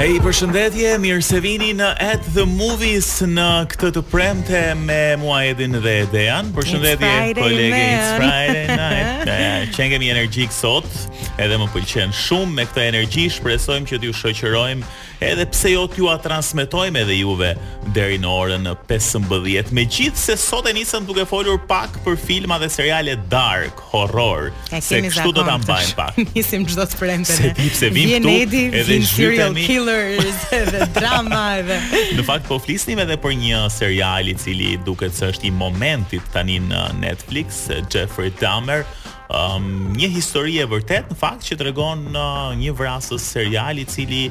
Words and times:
Ej, 0.00 0.14
përshëndetje, 0.24 0.94
mirë 1.02 1.20
se 1.26 1.38
vini 1.44 1.74
në 1.76 1.86
At 2.00 2.22
The 2.32 2.46
Movies 2.48 3.10
në 3.28 3.48
këtë 3.68 3.90
të 3.98 4.02
premte 4.08 4.62
me 4.80 4.96
mua 5.20 5.42
dhe 5.58 5.66
Dejan. 6.14 6.48
Përshëndetje, 6.56 7.10
kolege, 7.36 7.82
it's 7.82 8.14
Friday 8.16 8.76
night. 8.80 9.28
Ja, 9.28 9.68
çenga 9.76 10.00
energjik 10.00 10.56
sot, 10.56 10.88
edhe 11.36 11.60
më 11.60 11.68
pëlqen 11.76 12.16
shumë 12.16 12.48
me 12.54 12.64
këtë 12.70 12.86
energji, 12.94 13.26
shpresojmë 13.36 13.92
që 13.92 14.00
t'ju 14.00 14.16
shoqërojmë 14.22 14.88
edhe 15.20 15.44
pse 15.52 15.70
jo 15.74 15.82
t'ju 15.90 16.08
a 16.08 16.16
transmetojmë 16.24 17.02
edhe 17.04 17.16
juve 17.20 17.50
deri 17.94 18.16
në 18.22 18.30
orën 18.32 18.68
15. 18.88 19.68
Megjithse 19.76 20.36
sot 20.40 20.68
e 20.68 20.72
nisëm 20.76 21.04
duke 21.08 21.26
folur 21.28 21.58
pak 21.68 21.98
për 22.04 22.16
filma 22.20 22.56
dhe 22.62 22.68
seriale 22.72 23.16
dark, 23.32 23.82
horror, 23.92 24.48
se 24.80 25.00
kështu 25.04 25.34
do 25.36 25.44
ta 25.44 25.58
mbajmë 25.60 25.94
pak. 25.98 26.20
Nisim 26.36 26.64
çdo 26.70 26.86
të 26.88 27.00
premte. 27.00 27.36
Se 27.36 27.52
ti 27.58 27.68
pse 27.74 27.90
vim 27.94 28.14
këtu 28.14 28.34
edhe 28.78 29.00
serial 29.10 29.58
killers 29.60 30.46
edhe 30.60 30.86
drama 30.96 31.44
edhe. 31.60 31.76
në 32.16 32.24
fakt 32.28 32.48
po 32.48 32.58
flisnim 32.64 33.02
edhe 33.04 33.18
për 33.20 33.36
një 33.42 33.64
serial 33.74 34.32
i 34.32 34.34
cili 34.40 34.72
duket 34.86 35.14
se 35.18 35.28
është 35.34 35.50
i 35.50 35.52
momentit 35.60 36.24
tani 36.34 36.60
në 36.70 36.86
Netflix, 37.02 37.66
Jeffrey 37.92 38.32
Dahmer, 38.40 38.86
um, 39.28 39.92
një 39.98 40.08
histori 40.16 40.56
e 40.62 40.68
vërtet 40.70 41.12
në 41.12 41.18
fakt 41.20 41.44
që 41.50 41.60
tregon 41.60 42.08
uh, 42.16 42.48
një 42.58 42.72
vrasës 42.78 43.26
serial 43.36 43.82
i 43.82 43.84
cili 43.88 44.30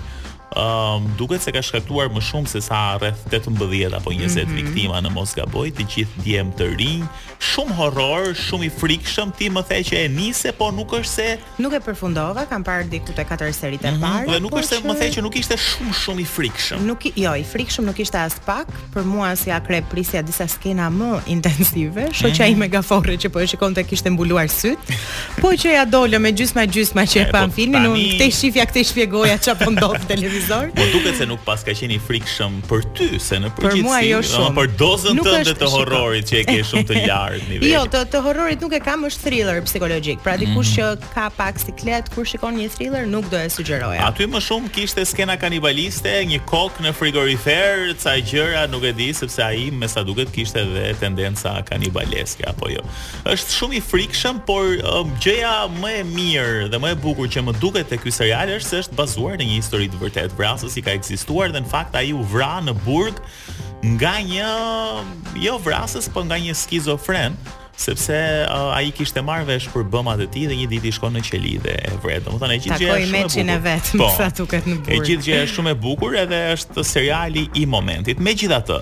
Um, 0.56 1.06
duket 1.16 1.42
se 1.46 1.54
ka 1.54 1.62
shkaktuar 1.62 2.10
më 2.10 2.24
shumë 2.26 2.50
se 2.50 2.60
sa 2.66 2.98
rreth 2.98 3.20
18 3.30 3.54
apo 3.94 4.10
20 4.10 4.18
mm 4.18 4.26
-hmm. 4.26 4.56
viktima 4.58 4.98
në 5.02 5.10
Mosgaboj, 5.14 5.70
të 5.78 5.84
gjithë 5.94 6.22
djem 6.24 6.50
të 6.58 6.66
rinj, 6.80 7.04
shumë 7.38 7.76
horror, 7.78 8.34
shumë 8.34 8.66
i 8.66 8.70
frikshëm, 8.74 9.30
ti 9.38 9.46
më 9.50 9.62
the 9.70 9.78
që 9.90 9.96
e 10.04 10.08
nisi, 10.08 10.50
po 10.58 10.72
nuk 10.72 10.92
është 10.92 11.14
se 11.16 11.38
nuk 11.58 11.74
e 11.74 11.80
përfundova, 11.80 12.46
kam 12.50 12.64
parë 12.66 12.90
diku 12.90 13.12
te 13.14 13.24
katër 13.30 13.54
seritë 13.54 13.88
e 13.88 13.92
mm 13.92 13.96
-hmm. 13.96 14.10
parë. 14.10 14.26
Dhe 14.34 14.40
nuk 14.42 14.52
po 14.52 14.58
është 14.58 14.70
se 14.70 14.76
më 14.90 14.94
the 15.00 15.08
që 15.16 15.22
nuk 15.24 15.36
ishte 15.36 15.56
shumë 15.56 15.94
shumë 16.04 16.22
i 16.22 16.26
frikshëm. 16.36 16.78
Nuk 16.86 17.00
jo, 17.16 17.32
i 17.36 17.46
frikshëm 17.54 17.84
nuk 17.86 17.98
ishte 18.00 18.18
as 18.18 18.34
pak, 18.46 18.68
për 18.94 19.04
mua 19.06 19.36
si 19.36 19.50
akre 19.52 19.82
prisja 19.92 20.22
disa 20.22 20.48
skena 20.48 20.90
më 20.90 21.20
intensive, 21.28 22.02
shoqja 22.14 22.46
mm 22.46 22.50
-hmm. 22.50 22.64
ime 22.64 22.68
gaforre 22.68 23.14
që 23.22 23.30
po 23.30 23.40
e 23.40 23.46
shikonte 23.48 23.84
kishte 23.84 24.10
mbuluar 24.10 24.48
syt. 24.50 24.80
po 25.42 25.48
që 25.62 25.68
ja 25.78 25.86
dolëm 25.86 26.22
me 26.22 26.32
gjysma 26.34 26.64
gjysma 26.74 27.02
që 27.12 27.18
e 27.26 27.26
pam 27.34 27.50
po, 27.50 27.56
filmin, 27.56 27.84
unë 27.92 28.02
tani... 28.06 28.18
këtë 28.20 28.28
shifja 28.40 28.64
këtë 28.66 28.84
shpjegoja 28.90 29.36
çfarë 29.38 29.64
po 29.66 29.72
ndodhte 29.72 30.06
te 30.08 30.14
televizion 30.16 30.49
televizor. 30.50 30.74
Po 30.74 30.86
duket 30.98 31.16
se 31.18 31.26
nuk 31.30 31.42
pas 31.46 31.62
ka 31.64 31.74
qenë 31.76 31.96
i 31.96 32.00
frikshëm 32.02 32.58
për 32.70 32.84
ty, 32.98 33.08
se 33.22 33.38
në 33.40 33.52
përgjithësi. 33.58 33.90
Për 33.90 34.06
jo 34.10 34.20
shumë. 34.30 34.54
Për 34.58 34.70
dozën 34.80 35.22
tënde 35.28 35.54
të 35.60 35.70
horrorit 35.74 36.30
që 36.32 36.38
e 36.38 36.44
ke 36.50 36.58
shumë 36.70 36.86
të 36.90 37.00
lartë 37.06 37.52
niveli. 37.54 37.72
Jo, 37.74 37.84
të, 37.94 38.02
të 38.14 38.22
horrorit 38.26 38.64
nuk 38.66 38.76
e 38.76 38.82
kam, 38.84 39.06
është 39.08 39.26
thriller 39.28 39.62
psikologjik. 39.66 40.22
Pra 40.26 40.36
dikush 40.42 40.72
mm. 40.72 40.74
që 40.76 41.12
ka 41.14 41.28
pak 41.38 41.62
siklet 41.62 42.10
kur 42.16 42.28
shikon 42.30 42.58
një 42.60 42.68
thriller, 42.76 43.08
nuk 43.10 43.28
do 43.32 43.38
e 43.40 43.50
sugjeroja. 43.54 44.04
Aty 44.10 44.28
më 44.32 44.42
shumë 44.46 44.72
kishte 44.76 45.06
skena 45.10 45.38
kanibaliste, 45.42 46.14
një 46.32 46.42
kokë 46.50 46.88
në 46.88 46.94
frigorifer, 46.98 47.86
ca 48.02 48.16
gjëra, 48.20 48.66
nuk 48.72 48.88
e 48.90 48.94
di, 48.98 49.10
sepse 49.16 49.44
ai 49.46 49.70
me 49.74 49.90
sa 49.92 50.04
duket 50.08 50.32
kishte 50.36 50.62
edhe 50.64 50.88
tendenca 51.02 51.58
kanibaleske 51.68 52.46
apo 52.50 52.72
jo. 52.74 52.84
Është 53.30 53.58
shumë 53.60 53.78
i 53.80 53.84
frikshëm, 53.86 54.42
por 54.50 54.72
um, 54.94 55.12
gjëja 55.22 55.54
më 55.80 55.94
e 56.00 56.06
mirë 56.10 56.70
dhe 56.74 56.80
më 56.82 56.96
e 56.96 57.00
bukur 57.04 57.30
që 57.32 57.44
më 57.46 57.56
duket 57.62 57.90
te 57.92 58.00
ky 58.02 58.12
serial 58.14 58.52
është 58.56 58.70
se 58.70 58.80
është 58.86 58.98
bazuar 58.98 59.38
në 59.40 59.48
një 59.50 59.58
histori 59.60 59.90
të 59.92 60.00
vërtetë 60.02 60.29
vrasës 60.38 60.74
Brasa 60.74 60.84
ka 60.86 60.94
ekzistuar 60.98 61.52
dhe 61.54 61.62
në 61.66 61.70
fakt 61.72 61.96
ai 62.00 62.12
u 62.16 62.24
vra 62.26 62.54
në 62.64 62.76
burg 62.86 63.20
nga 63.96 64.18
një 64.28 64.50
jo 65.40 65.56
vrasës, 65.64 66.10
por 66.12 66.26
nga 66.28 66.36
një 66.42 66.56
skizofren 66.58 67.38
sepse 67.80 68.12
uh, 68.44 68.74
ai 68.76 68.90
kishte 68.92 69.22
marrë 69.24 69.46
vesh 69.48 69.70
për 69.72 69.86
bëmat 69.88 70.20
e 70.26 70.26
tij 70.28 70.50
dhe 70.52 70.56
një 70.60 70.66
ditë 70.68 70.90
i 70.90 70.96
shkon 70.98 71.14
në 71.16 71.22
qeli 71.30 71.54
dhe 71.64 71.78
e 71.88 71.94
vret. 72.04 72.26
Domethënë 72.26 72.58
e 72.58 72.58
gjithë 72.60 72.82
gjë 72.84 72.90
është 72.90 72.90
shumë 72.90 72.90
e 72.90 72.90
bukur. 72.90 73.06
Takoi 73.06 73.14
meçin 73.14 73.52
e 73.54 73.56
vet, 73.64 73.92
po, 74.02 74.10
sa 74.18 74.28
duket 74.36 74.66
në 74.68 74.76
burg. 74.82 74.90
E 74.92 74.98
gjithë 75.08 75.38
është 75.46 75.54
shumë 75.54 75.72
e 75.72 75.78
bukur 75.86 76.18
edhe 76.26 76.40
është 76.58 76.84
seriali 76.90 77.46
i 77.56 77.64
momentit. 77.76 78.20
Megjithatë, 78.20 78.82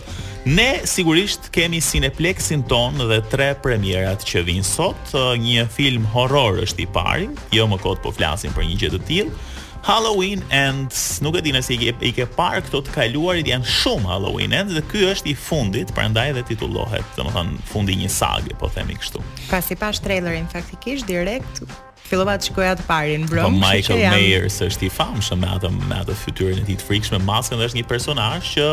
ne 0.57 0.65
sigurisht 0.89 1.51
kemi 1.53 1.77
Cineplexin 1.85 2.63
ton 2.71 2.97
dhe 3.11 3.19
tre 3.29 3.51
premierat 3.61 4.25
që 4.25 4.41
vijnë 4.49 4.65
sot. 4.65 5.13
Uh, 5.13 5.35
një 5.45 5.67
film 5.77 6.09
horror 6.17 6.57
është 6.65 6.87
i 6.87 6.89
pari, 6.97 7.29
jo 7.53 7.69
më 7.69 7.77
kot 7.85 8.01
po 8.07 8.15
flasim 8.17 8.57
për 8.57 8.65
një 8.71 8.79
gjë 8.81 8.91
të 8.97 9.03
tillë. 9.11 9.53
Halloween 9.83 10.41
Ends. 10.49 11.19
Nuk 11.21 11.37
e 11.37 11.41
di 11.45 11.53
nëse 11.55 11.73
i 11.75 11.79
ke 11.81 11.93
i 12.09 12.13
ke 12.15 12.25
parë 12.37 12.63
këto 12.67 12.81
të 12.87 12.95
kaluarit 12.95 13.49
janë 13.49 13.69
shumë 13.77 14.09
Halloween 14.11 14.55
Ends 14.57 14.75
dhe 14.77 14.83
ky 14.91 15.05
është 15.13 15.31
i 15.33 15.37
fundit, 15.37 15.93
prandaj 15.97 16.29
edhe 16.33 16.45
titullohet, 16.53 17.05
domethënë 17.19 17.57
fundi 17.71 17.97
i 17.97 18.01
një 18.05 18.11
sage, 18.17 18.57
po 18.61 18.71
themi 18.77 18.97
kështu. 19.01 19.23
Pasi 19.51 19.77
pa 19.79 19.91
trailerin 19.93 20.47
faktikisht 20.53 21.07
direkt 21.09 21.63
fillova 22.07 22.37
të 22.39 22.47
shikoja 22.47 22.75
të 22.79 22.85
parin 22.87 23.25
bro. 23.27 23.47
Po 23.47 23.51
Michael 23.51 23.99
Myers 24.13 24.61
është 24.63 24.87
i 24.87 24.89
famshëm 24.93 25.41
me 25.43 25.47
atë 25.57 25.71
me 25.89 25.95
atë 25.97 26.15
fytyrën 26.21 26.61
e 26.61 26.63
tij 26.69 26.77
të 26.79 26.85
frikshme, 26.87 27.19
maskën 27.27 27.59
dhe 27.59 27.67
është 27.67 27.79
një 27.81 27.87
personazh 27.89 28.51
që 28.53 28.67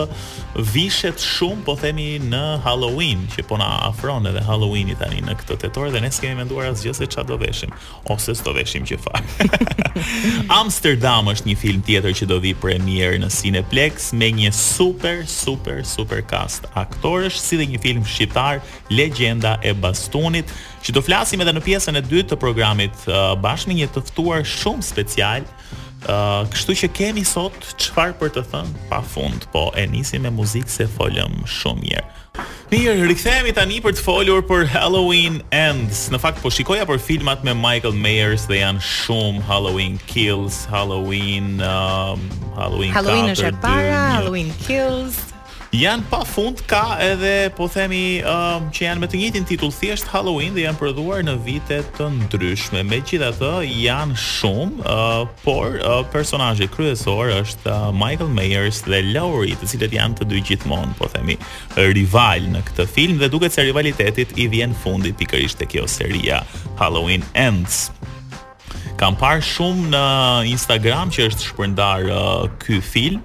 vishet 0.71 1.23
shumë, 1.35 1.65
po 1.67 1.75
themi 1.81 2.07
në 2.31 2.43
Halloween, 2.65 3.25
që 3.33 3.45
po 3.51 3.59
na 3.59 3.71
afron 3.89 4.29
edhe 4.31 4.43
Halloweeni 4.47 4.95
tani 5.01 5.23
në 5.27 5.35
këtë 5.41 5.57
tetor 5.65 5.91
dhe 5.95 6.03
ne 6.05 6.11
s'kemë 6.15 6.39
menduar 6.45 6.71
asgjë 6.71 6.95
se 7.01 7.09
çfarë 7.11 7.33
do 7.33 7.41
veshim 7.43 7.75
ose 8.15 8.37
s'do 8.39 8.55
veshim 8.57 8.87
që 8.87 9.01
fa. 9.03 9.21
Amsterdam 10.61 11.33
është 11.35 11.51
një 11.51 11.57
film 11.65 11.83
tjetër 11.87 12.15
që 12.21 12.31
do 12.31 12.39
vi 12.45 12.55
premier 12.67 13.19
në 13.23 13.33
Cineplex 13.35 14.13
me 14.15 14.31
një 14.39 14.53
super 14.55 15.25
super 15.31 15.83
super 15.97 16.23
cast 16.31 16.71
aktorësh, 16.79 17.41
si 17.41 17.59
dhe 17.59 17.67
një 17.75 17.83
film 17.83 18.05
shqiptar, 18.07 18.63
Legjenda 18.95 19.59
e 19.65 19.75
bastunit, 19.75 20.53
që 20.85 20.93
do 20.99 21.03
flasim 21.05 21.41
edhe 21.41 21.55
në 21.57 21.63
pjesën 21.65 21.97
e 21.97 22.03
dytë 22.05 22.35
të 22.35 22.39
programit 22.43 23.07
uh, 23.09 23.33
bashkë 23.41 23.73
me 23.73 23.79
një 23.81 23.91
të 23.95 24.03
ftuar 24.11 24.45
shumë 24.45 24.85
special. 24.85 25.47
Uh, 26.05 26.45
kështu 26.53 26.75
që 26.83 26.91
kemi 26.99 27.23
sot 27.25 27.55
çfarë 27.81 28.19
për 28.21 28.35
të 28.37 28.43
thënë 28.53 28.89
pa 28.91 28.99
fund, 29.09 29.47
po 29.55 29.71
e 29.81 29.87
nisim 29.89 30.27
me 30.27 30.33
muzikë 30.37 30.75
se 30.75 30.87
folëm 30.99 31.39
shumë 31.49 31.81
mirë. 31.81 32.05
Mirë, 32.73 32.93
rikthehemi 33.09 33.53
tani 33.57 33.79
për 33.85 33.95
të 33.97 34.03
folur 34.05 34.41
për 34.49 34.65
Halloween 34.75 35.37
Ends. 35.55 36.09
Në 36.13 36.19
fakt 36.21 36.43
po 36.45 36.51
shikoja 36.53 36.85
për 36.89 36.99
filmat 37.05 37.45
me 37.47 37.55
Michael 37.57 37.97
Myers 38.05 38.45
dhe 38.51 38.59
janë 38.61 38.83
shumë 38.85 39.45
Halloween 39.49 39.97
Kills, 40.11 40.65
Halloween 40.73 41.63
Halloween 41.63 42.91
Halloween 42.97 43.31
4, 43.33 43.37
është 43.39 43.53
e 43.53 43.61
para, 43.63 44.03
Halloween 44.19 44.51
Kills 44.67 45.23
janë 45.75 46.05
pa 46.11 46.21
fund 46.29 46.61
ka 46.71 46.95
edhe 47.03 47.51
po 47.57 47.67
themi 47.71 48.21
um, 48.31 48.69
që 48.73 48.85
janë 48.87 49.01
me 49.03 49.09
të 49.11 49.19
njëjtin 49.19 49.47
titull 49.49 49.73
thjesht 49.75 50.07
Halloween 50.13 50.55
dhe 50.55 50.63
janë 50.69 50.79
prodhuar 50.79 51.25
në 51.27 51.35
vite 51.45 51.81
të 51.97 52.07
ndryshme. 52.19 52.85
Megjithatë, 52.91 53.51
janë 53.83 54.15
shumë, 54.21 54.85
uh, 54.85 55.25
por 55.43 55.75
uh, 55.81 55.97
personazhi 56.13 56.69
kryesor 56.75 57.33
është 57.41 57.67
uh, 57.67 57.89
Michael 57.95 58.31
Myers 58.37 58.85
dhe 58.87 59.03
Laurie, 59.11 59.57
të 59.59 59.71
cilët 59.75 59.97
janë 59.99 60.21
të 60.23 60.29
dy 60.31 60.45
gjithmonë, 60.51 60.95
po 61.01 61.11
themi, 61.11 61.35
rival 61.77 62.47
në 62.55 62.63
këtë 62.71 62.87
film 62.95 63.19
dhe 63.23 63.31
duket 63.33 63.57
se 63.57 63.67
rivalitetit 63.67 64.37
i 64.39 64.47
vjen 64.55 64.75
fundi 64.85 65.11
pikërisht 65.19 65.59
te 65.59 65.67
kjo 65.75 65.89
seria 65.91 66.39
Halloween 66.79 67.27
Ends. 67.35 67.89
Kam 69.01 69.19
parë 69.19 69.43
shumë 69.43 69.91
në 69.97 70.07
Instagram 70.55 71.11
që 71.15 71.31
është 71.33 71.51
shpërndar 71.51 72.13
uh, 72.15 72.23
ky 72.63 72.79
film 72.95 73.25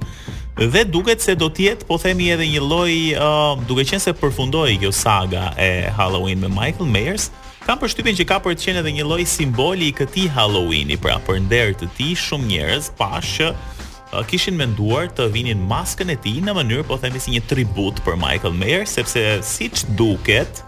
dhe 0.55 0.83
duket 0.87 1.19
se 1.21 1.35
do 1.37 1.49
të 1.53 1.65
jetë 1.69 1.87
po 1.89 1.97
themi 2.01 2.29
edhe 2.33 2.47
një 2.55 2.61
lloj 2.63 2.93
uh, 3.15 3.61
duke 3.69 3.85
qenë 3.87 4.01
se 4.03 4.13
përfundoi 4.17 4.77
kjo 4.81 4.91
saga 4.95 5.51
e 5.59 5.89
Halloween 5.97 6.41
me 6.41 6.49
Michael 6.49 6.89
Myers 6.89 7.29
kam 7.67 7.77
përshtypjen 7.79 8.17
që 8.17 8.25
ka 8.27 8.39
për 8.41 8.55
të 8.57 8.69
qenë 8.69 8.81
edhe 8.81 8.95
një 8.97 9.05
lloj 9.05 9.25
simboli 9.29 9.91
i 9.91 9.95
këtij 9.99 10.29
Halloweeni 10.33 10.97
pra 10.99 11.19
për 11.27 11.41
nder 11.45 11.75
të 11.79 11.91
ti 11.97 12.09
shumë 12.17 12.49
njerëz 12.53 12.89
pashë 12.99 13.35
që 13.35 13.51
uh, 13.53 14.25
kishin 14.29 14.57
menduar 14.57 15.07
të 15.15 15.29
vinin 15.35 15.61
maskën 15.69 16.11
e 16.11 16.17
tij 16.23 16.39
në 16.43 16.57
mënyrë 16.57 16.87
po 16.89 16.99
themi 17.03 17.21
si 17.21 17.35
një 17.37 17.45
tribut 17.51 18.01
për 18.07 18.17
Michael 18.19 18.57
Myers 18.59 18.97
sepse 18.97 19.23
siç 19.45 19.85
duket 19.99 20.63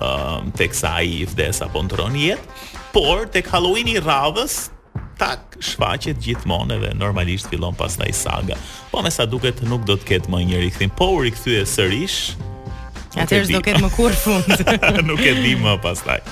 ëm 0.00 0.50
uh, 0.50 0.52
tek 0.56 0.72
sa 0.74 0.94
i 1.04 1.20
vdes 1.28 1.58
apo 1.60 1.82
ndron 1.84 2.14
jetë, 2.16 2.60
por 2.94 3.26
tek 3.34 3.50
Halloween 3.52 3.90
i 3.92 3.98
rradhës 4.00 4.70
tak 5.20 5.58
shfaqet 5.60 6.22
gjithmonë 6.24 6.78
dhe 6.80 6.94
normalisht 6.96 7.50
fillon 7.52 7.76
pastaj 7.76 8.08
saga. 8.16 8.56
Po 8.88 9.02
me 9.04 9.12
sa 9.12 9.26
duket 9.28 9.60
nuk 9.68 9.84
do 9.84 9.98
të 10.00 10.08
ketë 10.14 10.32
më 10.32 10.40
një 10.48 10.62
rikthim, 10.64 10.94
po 10.96 11.10
u 11.18 11.20
rikthye 11.26 11.66
sërish. 11.68 12.32
Atëherë 13.20 13.50
do 13.50 13.60
ketë 13.66 13.84
më 13.84 13.92
kurrë 13.92 14.22
fund. 14.22 14.64
nuk 15.10 15.20
e 15.20 15.36
di 15.36 15.52
më 15.60 15.76
pastaj. 15.84 16.22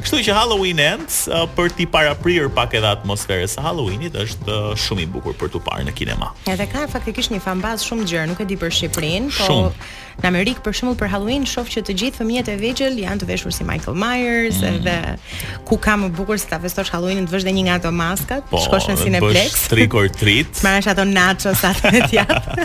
Kështu 0.00 0.20
që 0.24 0.32
Halloween 0.34 0.78
Ends 0.80 1.16
uh, 1.28 1.44
për 1.56 1.74
t'i 1.76 1.84
paraprirë 1.92 2.48
pak 2.56 2.72
edhe 2.78 2.88
atmosferës 2.88 3.52
së 3.58 3.64
Halloweenit 3.64 4.14
është 4.22 4.48
uh, 4.48 4.70
shumë 4.80 5.04
i 5.04 5.08
bukur 5.12 5.36
për 5.36 5.50
t'u 5.52 5.60
parë 5.66 5.84
në 5.90 5.94
kinema. 5.98 6.30
Edhe 6.48 6.64
ka 6.72 6.86
faktikisht 6.88 7.32
një 7.34 7.40
fanbaz 7.44 7.84
shumë 7.84 8.06
gjerë, 8.08 8.30
nuk 8.32 8.40
e 8.40 8.48
di 8.48 8.56
për 8.62 8.72
Shqipërinë, 8.72 9.32
po 9.36 9.48
shumë 9.48 9.74
Në 10.20 10.28
Amerikë 10.30 10.62
për 10.66 10.74
shembull 10.76 10.96
për 11.00 11.10
Halloween 11.14 11.46
shoh 11.48 11.68
që 11.72 11.80
të 11.86 11.94
gjithë 12.00 12.18
fëmijët 12.20 12.48
e 12.52 12.54
vegjël 12.60 12.96
janë 13.00 13.22
të 13.22 13.26
veshur 13.30 13.54
si 13.56 13.64
Michael 13.66 13.96
Myers 13.96 14.58
mm. 14.60 14.74
edhe 14.74 15.60
ku 15.68 15.78
ka 15.80 15.94
më 15.96 16.10
bukur 16.18 16.36
se 16.40 16.48
ta 16.50 16.58
festosh 16.60 16.90
Halloweenin 16.92 17.24
të 17.28 17.32
vesh 17.32 17.46
dhe 17.46 17.54
një 17.56 17.62
nga 17.68 17.76
ato 17.78 17.92
maskat, 17.96 18.44
po, 18.50 18.60
shkosh 18.60 18.88
në 18.90 18.96
Cineplex. 19.00 19.54
Po, 19.56 19.70
trick 19.72 19.96
or 20.00 20.08
treat. 20.20 20.60
Ma 20.66 20.74
ato 20.92 21.06
nacho 21.08 21.54
sa 21.56 21.70
të 21.76 21.92
jetë. 22.12 22.56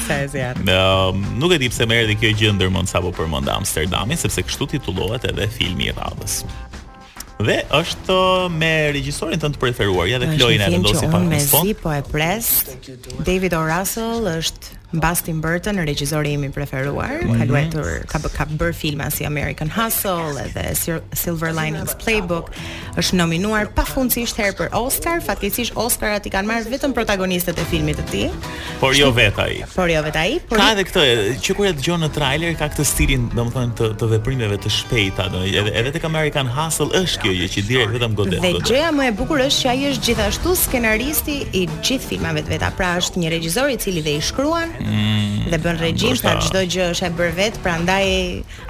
se 0.08 0.18
zjarë. 0.34 0.80
Nuk 1.42 1.54
e 1.54 1.60
tipë 1.66 1.76
se 1.80 1.88
më 1.90 2.00
erdi 2.04 2.18
kjo 2.22 2.32
gjendë 2.42 2.58
në 2.60 2.64
dërmonë 2.66 2.92
sa 2.92 3.02
po 3.04 3.14
Amsterdami, 3.58 4.20
sepse 4.20 4.44
kështu 4.48 4.70
titullohet 4.76 5.28
edhe 5.32 5.48
filmi 5.60 5.90
i 5.90 5.96
radhës. 5.96 6.44
Dhe 7.40 7.62
është 7.72 8.50
me 8.52 8.92
regjisorin 8.96 9.40
të 9.40 9.50
në 9.52 9.56
të 9.56 9.62
preferuar, 9.64 10.08
ja 10.12 10.20
dhe 10.20 10.28
klojnë 10.38 10.66
e 10.66 10.72
rëndosi 10.76 11.08
pa 11.12 11.20
në 11.24 11.40
spon. 11.46 11.74
po 11.82 11.92
e 11.96 12.02
pres, 12.04 12.52
David 13.28 13.54
O. 13.56 13.64
Russell 13.68 14.28
është 14.40 14.79
Mbas 14.94 15.22
Tim 15.22 15.40
Burton, 15.42 15.76
regjizori 15.86 16.32
im 16.34 16.44
i 16.44 16.50
preferuar, 16.52 17.20
ka 17.20 17.26
mhm. 17.26 17.52
luajtur, 17.52 17.90
ka 18.10 18.18
ka 18.34 18.46
bër 18.50 18.72
filma 18.74 19.12
si 19.14 19.26
American 19.26 19.70
Hustle 19.70 20.34
edhe 20.42 20.64
Silver 21.14 21.52
Linings 21.54 21.94
Playbook, 22.02 22.50
është 22.98 23.20
nominuar 23.20 23.70
pafundsisht 23.78 24.40
herë 24.42 24.56
për 24.64 24.74
Oscar, 24.80 25.20
fatkeqësisht 25.22 25.78
Oscarat 25.78 26.26
i 26.26 26.32
kanë 26.34 26.50
marrë 26.50 26.72
vetëm 26.74 26.96
protagonistët 26.98 27.62
e 27.62 27.66
filmit 27.70 28.02
të 28.02 28.06
tij. 28.10 28.48
Por 28.82 28.98
jo 28.98 29.12
vet 29.14 29.38
ai. 29.40 29.60
Por 29.76 29.94
jo 29.94 30.02
vet 30.08 30.18
ai. 30.18 30.40
Ka 30.50 30.72
edhe 30.74 30.88
këtë, 30.90 31.06
që 31.46 31.58
kur 31.60 31.70
e 31.70 31.76
dëgjon 31.78 32.02
në 32.08 32.10
trailer 32.18 32.58
ka 32.58 32.72
këtë 32.74 32.88
stilin, 32.90 33.30
domethënë 33.38 33.78
të 33.78 33.92
të 34.02 34.10
veprimeve 34.16 34.58
të 34.66 34.74
shpejta, 34.74 35.30
edhe 35.54 35.68
edhe 35.84 35.94
tek 36.00 36.10
American 36.10 36.50
Hustle 36.58 36.90
është 37.04 37.28
kjo 37.28 37.36
gjë 37.44 37.52
që 37.58 37.66
direkt 37.70 37.96
vetëm 38.00 38.18
godet. 38.24 38.42
Dhe 38.42 38.56
gjëja 38.72 38.90
më 38.98 39.08
e 39.12 39.14
bukur 39.22 39.46
është 39.46 39.68
që 39.68 39.72
ai 39.76 39.78
është 39.94 40.10
gjithashtu 40.10 40.58
skenaristi 40.66 41.40
i 41.62 41.68
gjithë 41.78 42.10
filmave 42.16 42.42
të 42.42 42.56
veta, 42.58 42.74
pra 42.80 42.96
është 42.98 43.22
një 43.22 43.34
regjisor 43.38 43.70
i 43.70 43.78
cili 43.84 44.02
dhe 44.08 44.18
i 44.18 44.22
shkruan 44.32 44.79
Mm. 44.84 45.50
dhe 45.52 45.60
bën 45.60 45.78
regjim 45.82 46.16
sa 46.18 46.36
çdo 46.44 46.62
gjë 46.72 46.86
është 46.94 47.08
e 47.08 47.12
bër 47.20 47.32
vet, 47.38 47.58
prandaj 47.64 48.06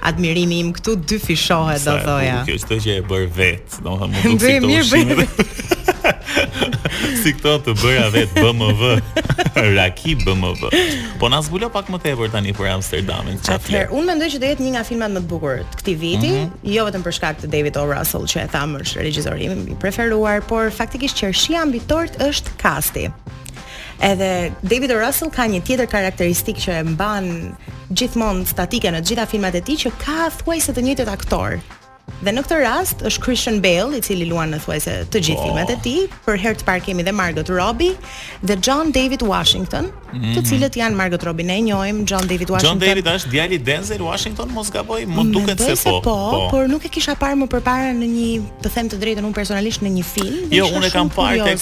admirimi 0.10 0.58
im 0.64 0.72
këtu 0.74 0.96
dy 1.08 1.20
fishohet 1.22 1.86
do 1.86 1.96
thoja. 2.06 2.40
Po, 2.42 2.48
kjo 2.50 2.56
çdo 2.64 2.78
gjë 2.86 2.96
e 2.98 3.04
bër 3.12 3.26
vet, 3.38 3.78
domethënë 3.88 4.10
mund 4.16 4.24
të 4.24 4.54
fitosh. 4.54 4.94
të 4.94 5.04
mirë, 5.14 6.78
si 7.22 7.34
këto 7.38 7.54
të 7.66 7.74
bëra 7.82 8.06
vetë 8.14 8.42
BMW 8.42 8.98
Raki 9.78 10.14
BMW 10.24 10.70
Po 11.22 11.30
në 11.30 11.40
zbulo 11.48 11.68
pak 11.74 11.90
më 11.92 12.00
tepër 12.06 12.32
tani 12.34 12.54
për 12.56 12.70
Amsterdamin 12.78 13.42
Atëher, 13.52 13.92
unë 13.94 14.08
mendoj 14.14 14.30
që 14.34 14.40
do 14.44 14.50
jetë 14.50 14.66
një 14.66 14.72
nga 14.78 14.84
filmat 14.88 15.12
më 15.18 15.22
të 15.24 15.30
bukur 15.32 15.60
të 15.74 15.82
këti 15.82 15.96
viti 16.04 16.32
mm 16.32 16.40
-hmm. 16.40 16.72
Jo 16.76 16.86
vetëm 16.88 17.04
për 17.06 17.16
shkak 17.20 17.36
të 17.44 17.48
David 17.54 17.78
O. 17.82 17.86
Russell 17.92 18.24
që 18.32 18.44
e 18.46 18.48
thamë 18.56 18.82
është 18.86 19.04
regjizorim 19.06 19.66
i 19.74 19.78
preferuar 19.84 20.42
Por 20.42 20.72
faktikisht 20.72 21.20
qërshia 21.20 21.62
ambitort 21.68 22.14
është 22.32 22.50
kasti 22.62 23.06
Edhe 24.01 24.54
David 24.63 24.94
Russell 24.96 25.30
ka 25.31 25.44
një 25.50 25.60
tjetër 25.68 25.90
karakteristikë 25.92 26.63
që 26.63 26.75
e 26.80 26.84
mban 26.94 27.28
gjithmonë 27.92 28.46
statike 28.48 28.92
në 28.96 29.01
të 29.04 29.12
gjitha 29.12 29.25
filmat 29.28 29.57
e 29.60 29.63
tij 29.68 29.75
që 29.88 29.92
ka 30.00 30.30
thuajse 30.40 30.75
të 30.78 30.84
njëjtët 30.88 31.10
aktor. 31.12 31.57
Dhe 32.25 32.31
në 32.34 32.42
këtë 32.42 32.56
rast 32.63 33.01
është 33.06 33.22
Christian 33.22 33.57
Bale, 33.62 34.00
i 34.00 34.00
cili 34.04 34.25
luan 34.28 34.50
në 34.56 34.60
thuajse 34.63 34.94
të 35.13 35.19
gjithë 35.24 35.38
oh. 35.44 35.50
filmat 35.50 35.69
e 35.74 35.75
tij, 35.84 36.00
për 36.25 36.40
herë 36.42 36.57
të 36.62 36.66
parë 36.68 36.84
kemi 36.88 37.04
dhe 37.06 37.13
Margot 37.16 37.51
Robbie 37.54 37.92
dhe 38.50 38.56
John 38.66 38.90
David 38.96 39.22
Washington, 39.30 39.92
mm 39.92 40.16
-hmm. 40.18 40.34
të 40.36 40.40
mhm. 40.40 40.46
cilët 40.50 40.74
janë 40.81 40.96
Margot 40.96 41.24
Robbie 41.24 41.46
ne 41.46 41.57
e 41.57 41.62
njohim, 41.68 42.04
John 42.10 42.28
David 42.28 42.50
Washington. 42.56 42.80
John 42.81 42.88
David 42.88 43.06
është 43.13 43.30
djali 43.31 43.56
i 43.56 43.60
Denzel 43.60 44.01
Washington, 44.04 44.50
mos 44.54 44.72
gaboj, 44.72 45.06
mund 45.07 45.36
të 45.36 45.40
duket 45.42 45.63
se, 45.63 45.75
po, 45.84 46.01
po, 46.04 46.16
po, 46.31 46.48
por 46.51 46.69
nuk 46.69 46.86
e 46.86 46.90
kisha 46.90 47.13
parë 47.22 47.36
më 47.44 47.48
përpara 47.48 47.92
në 48.01 48.06
një, 48.18 48.42
të 48.63 48.69
them 48.74 48.90
të 48.90 48.98
drejtën, 49.04 49.24
unë 49.25 49.34
personalisht 49.36 49.81
në 49.81 49.90
një 49.98 50.04
film. 50.04 50.48
Jo, 50.51 50.66
unë 50.66 50.88
e 50.88 50.90
kam 50.90 51.10
parë 51.10 51.44
tek 51.44 51.60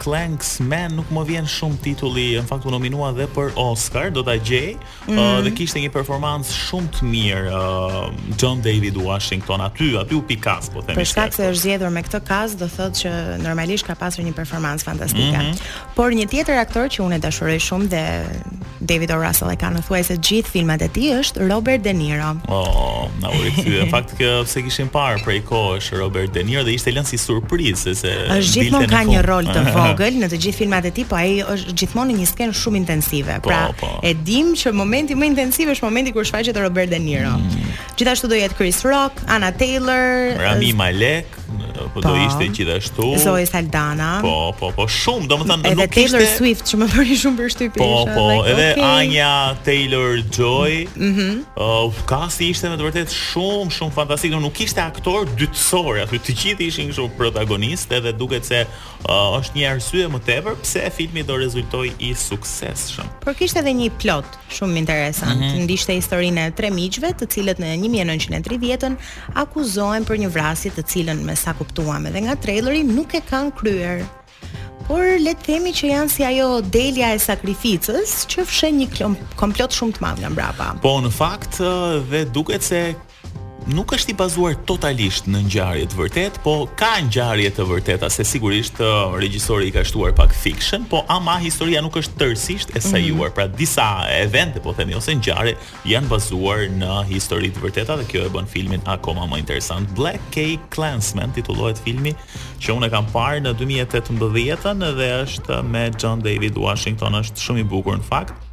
Clank's 0.00 0.56
Man 0.62 0.92
nuk 0.98 1.08
më 1.14 1.22
vjen 1.30 1.46
shumë 1.48 1.80
titulli, 1.84 2.24
në 2.36 2.44
fakt 2.48 2.66
u 2.68 2.72
nominua 2.72 3.12
edhe 3.14 3.26
për 3.34 3.52
Oscar, 3.60 4.10
do 4.14 4.22
ta 4.26 4.34
gjej. 4.38 4.76
Ëh 4.76 4.78
mm 4.78 5.14
-hmm. 5.14 5.18
uh, 5.18 5.40
dhe 5.44 5.52
kishte 5.58 5.80
një 5.82 5.90
performancë 5.92 6.54
shumë 6.56 6.88
të 6.96 7.06
mirë 7.12 7.52
uh, 7.52 8.12
John 8.42 8.60
David 8.62 8.96
Washington 8.96 9.60
aty, 9.60 9.94
aty 10.00 10.14
u 10.16 10.22
pikas, 10.22 10.68
po 10.72 10.80
themi. 10.82 10.94
Për 11.00 11.04
shkak 11.12 11.32
se 11.34 11.42
është 11.50 11.60
zgjedhur 11.64 11.90
me 11.90 12.02
këtë 12.02 12.20
kas, 12.28 12.54
do 12.60 12.66
thotë 12.76 12.96
që 13.02 13.10
normalisht 13.46 13.86
ka 13.86 13.94
pasur 13.94 14.24
një 14.24 14.32
performancë 14.40 14.84
fantastike. 14.88 15.36
Mm 15.38 15.52
-hmm. 15.52 15.94
Por 15.94 16.08
një 16.12 16.26
tjetër 16.30 16.58
aktor 16.58 16.84
që 16.88 16.98
unë 17.06 17.14
e 17.14 17.18
dashuroj 17.18 17.58
shumë 17.68 17.86
dhe 17.94 18.04
David 18.80 19.10
O. 19.10 19.16
Russell 19.24 19.50
e 19.50 19.56
ka 19.56 19.70
në 19.70 19.80
thuaj 19.86 20.02
se 20.02 20.14
gjithë 20.28 20.50
filmat 20.50 20.80
e 20.82 20.88
ti 20.88 21.00
është 21.20 21.48
Robert 21.52 21.82
De 21.82 21.92
Niro. 21.92 22.30
Oh, 22.48 23.08
na 23.20 23.28
u 23.28 23.38
rikëthy, 23.46 23.82
në 23.84 23.88
fakt 23.90 24.10
kë 24.18 24.44
se 24.46 24.62
kishim 24.62 24.88
parë 24.88 25.24
prej 25.24 25.40
kohë 25.50 25.76
është 25.78 25.98
Robert 25.98 26.30
De 26.34 26.42
Niro 26.44 26.62
dhe 26.64 26.70
ishte 26.72 26.90
lënë 26.90 27.08
si 27.12 27.16
surprizë, 27.18 27.94
se 27.94 28.10
është 28.38 28.54
gjithë 28.54 28.86
ka 28.94 29.00
një 29.10 29.20
rol 29.30 29.44
të 29.44 29.60
vogë. 29.72 29.82
vogël 29.92 30.16
në 30.24 30.28
të 30.32 30.38
gjithë 30.44 30.58
filmat 30.62 30.88
e 30.88 30.92
tij, 30.96 31.04
po 31.10 31.18
ai 31.18 31.36
është 31.54 31.74
gjithmonë 31.82 32.16
një 32.20 32.28
skenë 32.32 32.56
shumë 32.62 32.80
intensive. 32.80 33.36
Po, 33.44 33.50
pra, 33.50 33.60
po. 33.80 33.90
e 34.06 34.12
dim 34.26 34.52
që 34.58 34.72
momenti 34.76 35.16
më 35.18 35.28
intensiv 35.32 35.72
është 35.76 35.86
momenti 35.86 36.12
kur 36.16 36.26
shfaqet 36.26 36.58
Robert 36.60 36.90
De 36.92 36.98
Niro. 37.02 37.34
Mm. 37.36 37.72
Gjithashtu 37.98 38.28
do 38.30 38.36
jetë 38.38 38.58
Chris 38.58 38.80
Rock, 38.86 39.22
Anna 39.30 39.50
Taylor, 39.54 40.34
Rami 40.40 40.72
Malek, 40.76 41.32
po 41.94 42.00
do 42.00 42.08
po. 42.10 42.14
ishte 42.16 42.48
gjithashtu 42.56 43.12
Zoe 43.22 43.46
Saldana. 43.48 44.16
Po, 44.24 44.52
po, 44.58 44.72
po, 44.76 44.86
shumë, 44.90 45.28
domethënë 45.32 45.74
nuk 45.76 45.82
Taylor 45.86 45.86
Edhe 45.86 45.88
Taylor 45.94 46.26
Swift 46.34 46.68
që 46.70 46.80
më 46.82 46.88
bëri 46.94 47.18
shumë 47.22 47.40
përshtypje. 47.40 47.82
Po, 47.82 48.02
po, 48.12 48.26
like, 48.30 48.54
edhe 48.54 48.68
okay. 48.74 49.06
Anya 49.06 49.32
Taylor 49.66 50.18
Joy. 50.32 50.86
Mhm. 50.94 51.06
Mm 51.06 51.44
uh, 51.56 51.62
oh, 51.62 52.02
kasti 52.08 52.50
ishte 52.52 52.68
me 52.70 52.76
të 52.78 52.86
vërtetë 52.86 53.14
shumë, 53.14 53.70
shumë 53.74 53.94
fantastik, 53.94 54.32
nuk 54.42 54.60
ishte 54.62 54.80
aktor 54.82 55.24
dytësor 55.36 56.02
aty, 56.04 56.18
të 56.20 56.34
gjithë 56.42 56.66
ishin 56.70 56.90
kështu 56.90 57.08
protagonistë 57.18 57.98
edhe 58.00 58.12
duket 58.16 58.46
se 58.48 58.62
uh, 59.08 59.36
është 59.38 59.58
një 59.60 59.66
arsye 59.70 60.06
më 60.10 60.20
tepër 60.26 60.56
pse 60.62 60.84
filmi 60.96 61.22
do 61.26 61.36
rezultoi 61.40 61.90
i 62.02 62.12
suksesshëm. 62.18 63.08
Por 63.24 63.36
kishte 63.38 63.62
edhe 63.62 63.74
një 63.78 63.90
plot 64.02 64.38
shumë 64.52 64.80
interesant. 64.82 65.36
Mm 65.38 65.42
-hmm. 65.42 65.64
Ndishte 65.66 65.92
historinë 65.98 66.46
e 66.46 66.50
tre 66.50 66.70
miqve, 66.70 67.08
të 67.18 67.26
cilët 67.28 67.58
në 67.62 67.74
1930-ën 67.84 68.96
akuzohen 69.34 70.04
për 70.04 70.16
një 70.24 70.28
vrasje 70.28 70.70
të 70.70 70.82
cilën, 70.92 71.22
me 71.24 71.36
sa 71.36 71.52
kuptuam 71.54 72.06
edhe 72.06 72.20
nga 72.20 72.34
traileri, 72.36 72.82
nuk 72.84 73.14
e 73.14 73.20
kanë 73.30 73.50
kryer. 73.60 74.04
Por 74.88 75.02
le 75.24 75.30
të 75.34 75.42
themi 75.46 75.70
që 75.72 75.86
janë 75.88 76.08
si 76.08 76.22
ajo 76.24 76.60
delja 76.60 77.14
e 77.14 77.18
sakrificës 77.18 78.26
që 78.30 78.44
fshen 78.44 78.74
një 78.78 79.14
komplot 79.36 79.70
shumë 79.74 79.92
të 79.92 80.00
madh 80.00 80.18
nga 80.20 80.28
mbrapa. 80.30 80.74
Po 80.82 80.98
në 81.00 81.10
fakt 81.10 81.60
uh, 81.60 82.02
dhe 82.10 82.24
duket 82.24 82.62
se 82.62 82.94
nuk 83.66 83.90
është 83.96 84.12
i 84.12 84.14
bazuar 84.14 84.54
totalisht 84.68 85.26
në 85.30 85.40
ngjarje 85.48 85.86
të 85.90 85.98
vërtet, 85.98 86.36
po 86.44 86.68
ka 86.78 87.00
ngjarje 87.02 87.50
të 87.56 87.64
vërteta 87.66 88.08
se 88.12 88.24
sigurisht 88.24 88.78
uh, 88.82 89.14
regjisori 89.18 89.66
i 89.68 89.74
ka 89.74 89.82
shtuar 89.84 90.12
pak 90.14 90.34
fiction, 90.36 90.84
po 90.90 91.02
ama 91.10 91.34
historia 91.42 91.82
nuk 91.82 91.98
është 91.98 92.18
tërësisht 92.20 92.74
e 92.76 92.80
sajuar. 92.80 93.02
Mm 93.02 93.20
-hmm. 93.20 93.34
Pra 93.36 93.46
disa 93.46 94.06
evente, 94.22 94.60
po 94.60 94.72
themi 94.72 94.94
ose 94.94 95.14
ngjarje 95.14 95.54
janë 95.84 96.08
bazuar 96.08 96.58
në 96.78 97.04
histori 97.08 97.50
të 97.50 97.60
vërteta 97.64 97.96
dhe 97.98 98.04
kjo 98.06 98.22
e 98.26 98.30
bën 98.34 98.46
filmin 98.46 98.80
akoma 98.84 99.26
më 99.26 99.38
interesant. 99.38 99.88
Black 99.96 100.20
K 100.30 100.38
Clansman 100.74 101.32
titullohet 101.32 101.78
filmi 101.84 102.14
që 102.60 102.68
unë 102.72 102.86
e 102.86 102.90
kam 102.90 103.06
parë 103.14 103.40
në 103.42 103.52
2018-ën 103.58 104.78
dhe 104.98 105.10
është 105.24 105.62
me 105.62 105.90
John 106.02 106.20
David 106.20 106.54
Washington, 106.56 107.12
është 107.14 107.38
shumë 107.40 107.58
i 107.60 107.64
bukur 107.64 107.98
në 107.98 108.02
fakt 108.02 108.45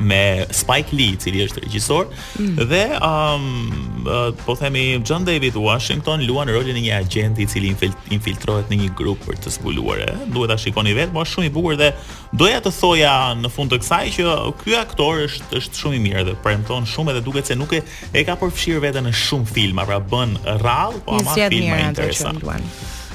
me 0.00 0.46
Spike 0.50 0.92
Lee, 0.96 1.14
i 1.14 1.18
cili 1.20 1.42
është 1.44 1.62
regjisor, 1.64 2.08
mm. 2.38 2.56
dhe 2.70 2.82
um, 2.96 3.48
uh, 4.06 4.28
po 4.44 4.54
themi 4.58 4.98
John 5.08 5.24
David 5.26 5.56
Washington 5.58 6.24
luan 6.28 6.48
rolin 6.48 6.76
e 6.76 6.84
një 6.86 6.98
agenti 7.04 7.42
i 7.44 7.48
cili 7.50 7.70
infil 7.72 7.92
infiltrohet 8.14 8.70
në 8.72 8.78
një 8.84 8.90
grup 8.98 9.24
për 9.28 9.38
të 9.44 9.52
zbuluar. 9.58 10.02
Duhet 10.34 10.52
ta 10.52 10.56
shikoni 10.58 10.94
vetë, 10.96 11.12
është 11.18 11.36
shumë 11.38 11.48
i 11.50 11.54
bukur 11.54 11.78
dhe 11.80 11.90
doja 12.38 12.60
të 12.64 12.72
thoja 12.78 13.14
në 13.38 13.50
fund 13.52 13.72
të 13.72 13.80
kësaj 13.84 14.04
që 14.18 14.36
ky 14.62 14.76
aktor 14.78 15.24
është 15.26 15.62
është 15.62 15.82
shumë 15.82 15.98
i 16.00 16.04
mirë 16.06 16.26
dhe 16.30 16.36
premton 16.44 16.86
shumë 16.88 17.14
edhe 17.16 17.24
duket 17.26 17.50
se 17.52 17.56
nuk 17.58 17.74
e, 17.76 17.82
e 18.12 18.24
ka 18.28 18.36
përfshirë 18.42 18.84
veten 18.88 19.08
në 19.08 19.14
shumë 19.24 19.50
filma, 19.54 19.86
pra 19.88 19.98
bën 20.00 20.38
rrallë, 20.60 21.02
po 21.06 21.18
ama 21.18 21.36
filma 21.48 21.82
interesante. 21.88 22.58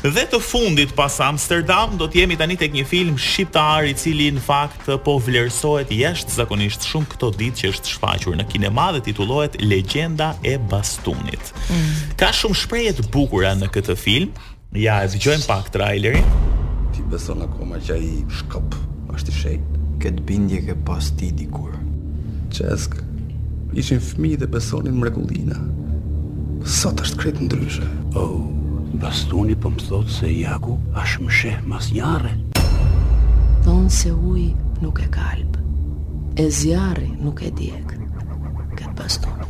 Dhe 0.04 0.26
të 0.28 0.36
fundit 0.44 0.90
pas 1.00 1.14
Amsterdam 1.24 1.94
do 1.96 2.10
të 2.12 2.18
jemi 2.20 2.36
tani 2.36 2.58
tek 2.60 2.74
një 2.76 2.82
film 2.90 3.14
shqiptar 3.16 3.86
i 3.88 3.94
cili 3.96 4.26
në 4.36 4.42
fakt 4.44 4.90
po 5.06 5.14
vlerësohet 5.24 5.94
jashtë 5.96 6.34
zakonisht 6.42 6.84
shumë 6.84 7.14
këto 7.14 7.30
ditë 7.40 7.60
që 7.62 7.70
është 7.72 7.92
shfaqur 7.94 8.36
në 8.36 8.44
kinema 8.52 8.90
dhe 8.98 9.00
titullohet 9.06 9.56
Legjenda 9.64 10.34
e 10.44 10.58
Bastunit. 10.60 11.54
Mm. 11.70 11.86
Ka 12.20 12.34
shumë 12.36 12.60
shprehje 12.60 12.98
të 12.98 13.06
bukura 13.16 13.54
në 13.56 13.70
këtë 13.78 13.96
film. 14.02 14.34
Ja, 14.76 14.98
e 15.06 15.08
dëgjojmë 15.14 15.48
pak 15.48 15.70
trailerin. 15.72 16.28
Ti 16.98 17.06
beson 17.14 17.46
akoma 17.48 17.80
që 17.88 17.96
ai 17.96 18.10
shkop 18.42 18.76
është 19.16 19.32
i 19.32 19.36
shejtë. 19.38 19.86
Këtë 20.04 20.26
bindje 20.34 20.60
ke 20.68 20.76
pas 20.84 21.08
ti 21.16 21.30
dikur. 21.32 21.78
Çesk. 22.52 23.00
Ishin 23.80 24.04
fëmijë 24.04 24.42
dhe 24.44 24.52
besonin 24.58 25.00
mrekullina. 25.00 25.62
Sot 26.82 27.00
është 27.08 27.24
krejt 27.24 27.42
ndryshe. 27.48 27.88
Oh. 28.20 28.44
Bastoni 28.94 29.56
për 29.58 29.64
po 29.64 29.70
më 29.74 29.86
thotë 29.90 30.12
se 30.16 30.28
jaku 30.30 30.76
ashë 31.02 31.24
më 31.26 31.32
sheh 31.40 31.58
mas 31.72 31.88
njare. 31.96 32.34
Thonë 33.66 33.90
se 33.96 34.12
ujë 34.14 34.84
nuk 34.86 35.02
e 35.02 35.08
kalbë, 35.16 35.64
e 36.44 36.46
zjarë 36.60 37.08
nuk 37.24 37.42
e 37.42 37.50
djekë, 37.58 37.98
këtë 38.76 38.94
bastuni. 39.02 39.43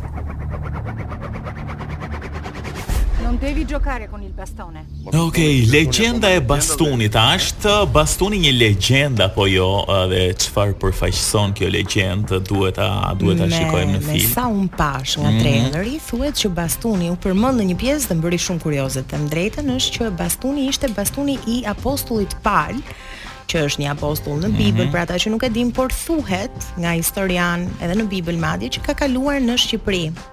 Devi 3.37 3.65
Gjokare 3.65 4.07
con 4.09 4.21
il 4.21 4.31
bastone. 4.31 4.85
Ok, 5.11 5.37
legjenda 5.69 6.29
e 6.31 6.39
bastunit 6.41 7.15
është 7.17 7.73
bastuni 7.91 8.37
një 8.43 8.51
legjend 8.57 9.19
apo 9.25 9.45
jo, 9.49 9.69
edhe 10.03 10.21
çfarë 10.41 10.75
përfaqëson 10.81 11.53
kjo 11.57 11.69
legjend, 11.73 12.33
duhet 12.47 12.77
ta 12.77 13.13
duhet 13.19 13.41
ta 13.41 13.47
shikojmë 13.55 13.97
në 13.97 14.01
film. 14.05 14.29
Sa 14.33 14.45
un 14.51 14.67
pash 14.77 15.17
nga 15.21 15.31
mhm. 15.31 15.41
trailerri, 15.43 15.95
thuhet 16.07 16.43
që 16.43 16.53
bastuni 16.59 17.09
u 17.13 17.17
përmend 17.25 17.61
në 17.63 17.67
një 17.71 17.77
pjesë 17.81 18.11
dhe 18.13 18.19
mbëri 18.21 18.39
shumë 18.45 18.63
kurioze. 18.65 19.03
Të 19.09 19.23
drejtën 19.33 19.73
është 19.77 19.99
që 19.99 20.11
bastuni 20.21 20.67
ishte 20.69 20.91
bastuni 20.97 21.37
i 21.55 21.61
apostullit 21.73 22.37
Paul 22.45 22.81
që 23.51 23.65
është 23.67 23.81
një 23.83 23.89
apostull 23.95 24.39
në 24.39 24.49
mhm. 24.53 24.59
Bibël, 24.59 24.85
mm 24.85 24.87
-hmm. 24.89 24.93
për 24.93 25.01
ata 25.01 25.15
që 25.21 25.27
nuk 25.31 25.43
e 25.43 25.49
dim 25.49 25.71
por 25.71 25.89
thuhet 26.05 26.53
nga 26.77 26.91
historian 26.91 27.67
edhe 27.81 27.95
në 27.99 28.07
Bibël 28.13 28.37
madje 28.37 28.69
që 28.69 28.79
ka 28.87 28.93
kaluar 28.93 29.39
në 29.41 29.57
Shqipëri 29.57 30.32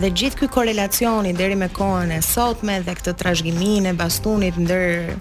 dhe 0.00 0.10
gjithë 0.10 0.38
ky 0.42 0.46
korrelacioni 0.52 1.32
deri 1.36 1.56
me 1.58 1.68
kohën 1.72 2.12
e 2.16 2.22
sotme 2.24 2.78
dhe 2.84 2.94
këtë 2.96 3.12
trashëgiminë 3.20 3.90
e 3.92 3.96
bastunit 3.98 4.56
ndër 4.56 5.12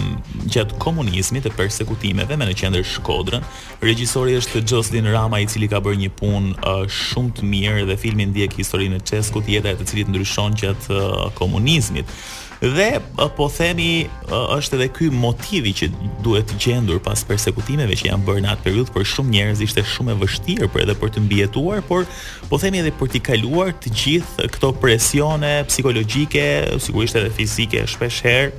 gjatë 0.51 0.79
komunizmit 0.81 1.47
e 1.47 1.53
përsekutimeve 1.53 2.37
me 2.41 2.49
në 2.49 2.57
qendër 2.63 2.85
Shkodrën. 2.95 3.45
Regjisori 3.85 4.35
është 4.41 4.63
Jocelyn 4.67 5.09
Rama 5.13 5.39
i 5.41 5.47
cili 5.53 5.69
ka 5.71 5.79
bërë 5.85 6.01
një 6.07 6.11
punë 6.19 6.57
uh, 6.59 6.83
shumë 6.89 7.37
të 7.39 7.47
mirë 7.53 7.85
dhe 7.91 7.97
filmi 8.01 8.27
ndjek 8.33 8.57
historinë 8.61 8.99
e 8.99 9.05
Çeskut 9.11 9.47
jeta 9.53 9.71
e 9.75 9.79
të 9.79 9.87
cilit 9.93 10.11
ndryshon 10.13 10.57
gjatë 10.63 10.97
uh, 10.97 11.27
komunizmit. 11.39 12.09
Dhe 12.61 12.99
po 13.37 13.47
themi 13.49 14.05
është 14.29 14.77
edhe 14.77 14.87
ky 14.93 15.07
motivi 15.09 15.71
që 15.79 15.87
duhet 16.21 16.51
të 16.51 16.59
gjendur 16.61 16.99
pas 17.01 17.23
përsekutimeve 17.25 17.95
që 17.97 18.11
janë 18.11 18.27
bërë 18.27 18.43
në 18.43 18.51
atë 18.51 18.65
periudhë 18.67 18.93
për 18.93 19.07
shumë 19.11 19.33
njerëz 19.33 19.63
ishte 19.65 19.81
shumë 19.95 20.13
e 20.13 20.19
vështirë 20.21 20.67
për 20.69 20.83
edhe 20.83 20.95
për 21.01 21.09
të 21.15 21.23
mbijetuar, 21.25 21.81
por 21.89 22.05
po 22.51 22.59
themi 22.61 22.83
edhe 22.83 22.91
për 22.99 23.09
të 23.15 23.21
kaluar 23.31 23.73
të 23.81 23.93
gjithë 24.03 24.45
këto 24.53 24.69
presione 24.83 25.55
psikologjike, 25.71 26.45
sigurisht 26.85 27.17
edhe 27.17 27.33
fizike 27.39 27.81
shpesh 27.95 28.21
herë 28.27 28.53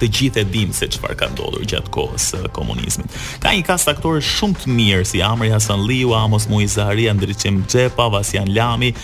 të 0.00 0.08
gjithë 0.10 0.40
e 0.40 0.46
dim 0.50 0.72
se 0.74 0.88
çfarë 0.96 1.18
ka 1.20 1.28
ndodhur 1.34 1.68
gjatë 1.70 1.92
kohës 1.94 2.30
së 2.32 2.40
komunizmit. 2.56 3.12
Ka 3.44 3.52
një 3.52 3.68
kast 3.68 3.92
aktorë 3.92 4.24
shumë 4.32 4.64
të 4.64 4.72
mirë 4.80 5.04
si 5.12 5.20
Amri 5.22 5.52
Hasanliu, 5.52 6.16
Amos 6.16 6.48
Muizari, 6.50 7.06
Andriçim 7.12 7.60
Xhepa, 7.68 8.08
Vasian 8.16 8.48
Lami, 8.56 8.94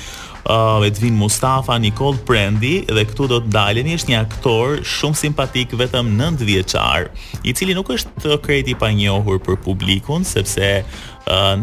uh, 0.49 0.81
Edvin 0.87 1.13
Mustafa, 1.19 1.77
Nikol 1.79 2.17
Prendi 2.27 2.81
dhe 2.89 3.05
këtu 3.09 3.27
do 3.31 3.39
të 3.45 3.53
daleni 3.55 3.97
është 3.99 4.13
një 4.13 4.19
aktor 4.23 4.81
shumë 4.87 5.21
simpatik 5.27 5.75
vetëm 5.79 6.13
9 6.19 6.45
vjeçar, 6.49 7.11
i 7.45 7.53
cili 7.57 7.77
nuk 7.77 7.91
është 7.97 8.39
krejt 8.45 8.71
i 8.73 8.79
panjohur 8.79 9.41
për 9.43 9.61
publikun 9.67 10.25
sepse 10.29 10.81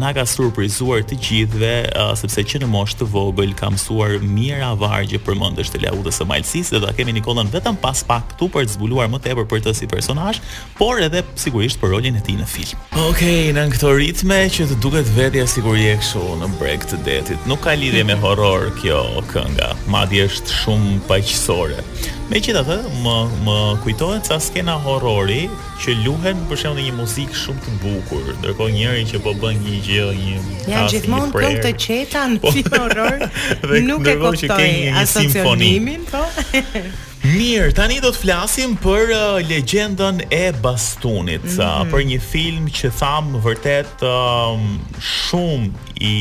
na 0.00 0.10
ka 0.16 0.24
surprizuar 0.28 1.02
të 1.06 1.18
gjithëve 1.24 1.72
uh, 1.92 2.12
sepse 2.16 2.44
që 2.52 2.60
në 2.62 2.68
moshë 2.72 3.00
të 3.02 3.08
vogël 3.12 3.52
ka 3.58 3.68
mësuar 3.74 4.14
mira 4.24 4.70
vargje 4.80 5.20
përmendësh 5.26 5.72
të 5.74 5.82
laudës 5.86 6.20
së 6.22 6.26
malësisë 6.30 6.76
dhe 6.76 6.80
ta 6.86 6.94
kemi 6.96 7.12
Nikolën 7.18 7.50
vetëm 7.52 7.76
pas 7.82 8.00
pak 8.08 8.24
këtu 8.32 8.48
për 8.54 8.64
të 8.68 8.76
zbuluar 8.78 9.10
më 9.12 9.20
tepër 9.26 9.48
për 9.50 9.64
të 9.66 9.74
si 9.76 9.88
personazh, 9.90 10.40
por 10.80 11.02
edhe 11.04 11.20
sigurisht 11.40 11.80
për 11.82 11.92
rolin 11.92 12.16
e 12.18 12.24
tij 12.24 12.38
në 12.40 12.48
film. 12.48 12.80
Okej, 12.96 13.08
okay, 13.08 13.56
në 13.56 13.66
këto 13.74 13.92
ritme 13.98 14.40
që 14.56 14.68
të 14.72 14.78
duket 14.84 15.12
vetja 15.18 15.44
sikur 15.52 15.76
je 15.78 15.96
kështu 16.00 16.24
në 16.40 16.50
break 16.60 16.88
të 16.88 17.02
detit, 17.06 17.44
nuk 17.50 17.60
ka 17.66 17.76
lidhje 17.76 18.06
me 18.08 18.16
horror 18.24 18.70
kjo 18.80 19.02
kënga, 19.34 19.74
madje 19.92 20.24
është 20.30 20.62
shumë 20.62 20.96
paqësorë. 21.12 21.82
Me 22.28 22.42
qita 22.44 22.60
të, 22.60 22.74
më, 23.00 23.12
më 23.46 23.54
kujtojnë 23.80 24.20
ca 24.26 24.36
skena 24.42 24.74
horrori 24.84 25.46
që 25.80 25.94
luhen 26.04 26.40
për 26.50 26.60
shemë 26.62 26.82
një 26.84 26.92
muzikë 26.98 27.38
shumë 27.42 27.62
të 27.64 27.74
bukur, 27.80 28.26
ndërko 28.42 28.66
njëri 28.74 29.06
që 29.08 29.20
po 29.24 29.32
bën 29.40 29.62
një 29.64 29.76
gjë, 29.86 30.02
një 30.18 30.42
Ja, 30.68 30.82
gjithmonë 30.92 31.32
këm 31.32 31.56
të 31.64 31.70
qeta 31.80 32.24
në 32.34 32.40
po, 32.42 32.52
horror, 32.74 33.24
dhe, 33.70 33.80
nuk 33.88 34.04
e 34.04 34.14
koptoj 34.20 34.68
asocionimin, 35.04 36.04
po. 36.10 36.20
Mirë, 37.38 37.72
tani 37.80 37.96
do 38.04 38.12
të 38.12 38.20
flasim 38.26 38.76
për 38.84 39.14
uh, 39.16 39.40
legjendën 39.48 40.20
e 40.28 40.42
bastunit, 40.64 41.48
mm 41.48 41.54
-hmm. 41.56 41.64
uh, 41.64 41.80
mhm. 41.80 41.94
për 41.94 42.04
një 42.12 42.20
film 42.30 42.68
që 42.78 42.92
tham 42.98 43.32
vërtet 43.48 44.04
um, 44.04 44.78
shumë 45.00 45.70
i 46.12 46.14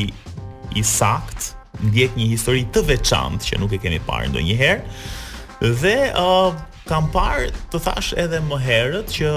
i 0.75 0.81
sakt, 0.83 1.51
ndjek 1.83 2.15
një 2.15 2.31
histori 2.31 2.63
të 2.73 2.85
veçantë 2.93 3.43
që 3.49 3.59
nuk 3.59 3.71
e 3.71 3.77
kemi 3.77 3.99
parë 4.07 4.31
ndonjëherë. 4.31 4.81
Dhe 5.61 6.11
uh, 6.13 6.53
kam 6.87 7.07
parë 7.13 7.47
të 7.73 7.79
thash 7.81 8.11
edhe 8.21 8.37
më 8.45 8.59
herët 8.61 9.09
që 9.15 9.29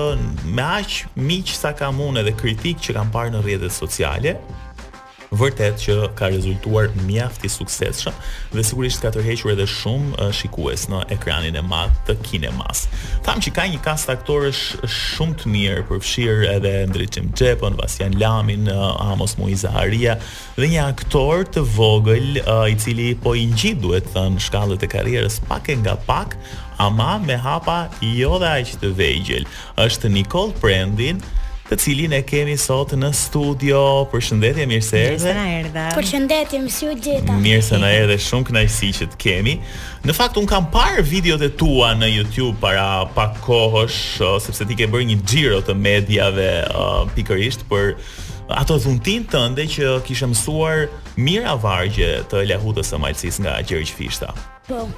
me 0.52 0.60
aq 0.66 0.98
miq 1.16 1.54
sa 1.56 1.72
kam 1.76 2.02
unë 2.04 2.20
edhe 2.20 2.34
kritik 2.36 2.82
që 2.84 2.98
kam 2.98 3.08
parë 3.14 3.32
në 3.34 3.40
rrjetet 3.46 3.72
sociale, 3.72 4.34
vërtet 5.36 5.78
që 5.84 5.96
ka 6.18 6.26
rezultuar 6.32 6.90
mjaft 7.06 7.44
i 7.46 7.50
suksesshëm 7.52 8.14
dhe 8.54 8.64
sigurisht 8.66 9.02
ka 9.04 9.12
tërhequr 9.14 9.52
edhe 9.54 9.66
shumë 9.70 10.30
shikues 10.36 10.88
në 10.90 11.04
ekranin 11.16 11.58
e 11.58 11.62
madh 11.64 11.94
të 12.08 12.16
kinemas. 12.26 12.84
Tham 13.26 13.42
që 13.42 13.52
ka 13.56 13.66
një 13.70 13.80
kast 13.84 14.10
aktorësh 14.12 14.62
shumë 14.90 15.38
të 15.42 15.52
mirë, 15.54 15.84
përfshir 15.90 16.42
edhe 16.50 16.72
Ndriçim 16.90 17.30
Xhepën, 17.38 17.78
Vasian 17.78 18.18
Lamin, 18.20 18.66
Amos 19.06 19.36
Muizaharia 19.38 20.18
dhe 20.58 20.70
një 20.74 20.84
aktor 20.90 21.46
të 21.54 21.62
vogël 21.76 22.40
i 22.42 22.74
cili 22.80 23.12
po 23.18 23.36
i 23.38 23.46
ngjit 23.52 23.78
duhet 23.84 24.10
thënë 24.16 24.42
shkallët 24.48 24.86
e 24.86 24.90
karrierës 24.96 25.38
pak 25.50 25.70
e 25.70 25.78
nga 25.84 25.94
pak, 26.08 26.34
ama 26.82 27.14
me 27.22 27.36
hapa 27.38 27.84
jo 28.02 28.34
dhe 28.42 28.50
aq 28.58 28.74
të 28.82 28.92
vegjël. 28.98 29.46
Është 29.84 30.10
Nicole 30.10 30.56
Prendin, 30.60 31.20
të 31.70 31.76
cilin 31.78 32.14
e 32.18 32.20
kemi 32.26 32.56
sot 32.58 32.92
në 32.98 33.12
studio. 33.14 33.78
Përshëndetje, 34.10 34.64
mirë 34.66 34.82
se 34.82 35.02
erdhe. 35.12 35.18
Mirë 35.18 35.22
se 35.22 35.34
na 35.36 35.44
erdha. 35.60 35.84
Përshëndetje, 35.94 36.60
më 36.64 36.72
si 36.74 36.88
u 36.90 36.96
gjeta. 36.98 37.36
Mirë 37.44 37.62
se 37.62 37.78
na 37.78 37.92
erdhe, 37.94 38.16
shumë 38.20 38.48
kënaqësi 38.48 38.90
që 38.98 39.08
të 39.12 39.18
kemi. 39.22 39.54
Në 40.08 40.16
fakt 40.18 40.40
un 40.40 40.48
kam 40.50 40.66
parë 40.72 41.04
videot 41.06 41.44
e 41.46 41.50
tua 41.60 41.92
në 41.94 42.08
YouTube 42.16 42.56
para 42.62 42.88
pak 43.14 43.38
kohësh, 43.46 44.00
sepse 44.42 44.66
ti 44.66 44.78
ke 44.80 44.90
bërë 44.90 45.06
një 45.12 45.18
xhiro 45.22 45.60
të 45.70 45.78
mediave 45.78 46.48
uh, 46.72 47.04
pikërisht 47.14 47.62
për 47.70 47.94
ato 48.50 48.80
dhuntin 48.82 49.28
tënde 49.30 49.68
që 49.70 49.94
kishë 50.08 50.26
mësuar 50.32 50.88
mira 51.22 51.54
vargje 51.62 52.24
të 52.32 52.42
lehutës 52.50 52.90
e 52.96 52.98
Malcis 52.98 53.38
nga 53.44 53.60
Gjergj 53.62 53.94
Fishta. 53.94 54.34
Po 54.66 54.88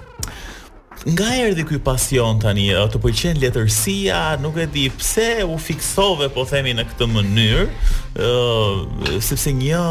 nga 1.06 1.32
erdhi 1.36 1.64
ky 1.66 1.78
pasion 1.82 2.38
tani? 2.42 2.68
A 2.76 2.84
të 2.90 3.00
pëlqen 3.02 3.40
letërsia? 3.42 4.20
Nuk 4.42 4.58
e 4.62 4.68
di 4.70 4.84
pse 4.94 5.42
u 5.50 5.56
fiksove 5.58 6.28
po 6.34 6.44
themi 6.48 6.74
në 6.78 6.84
këtë 6.92 7.08
mënyrë. 7.14 7.64
ë 8.12 8.30
uh, 8.30 9.20
sepse 9.24 9.54
një 9.56 9.82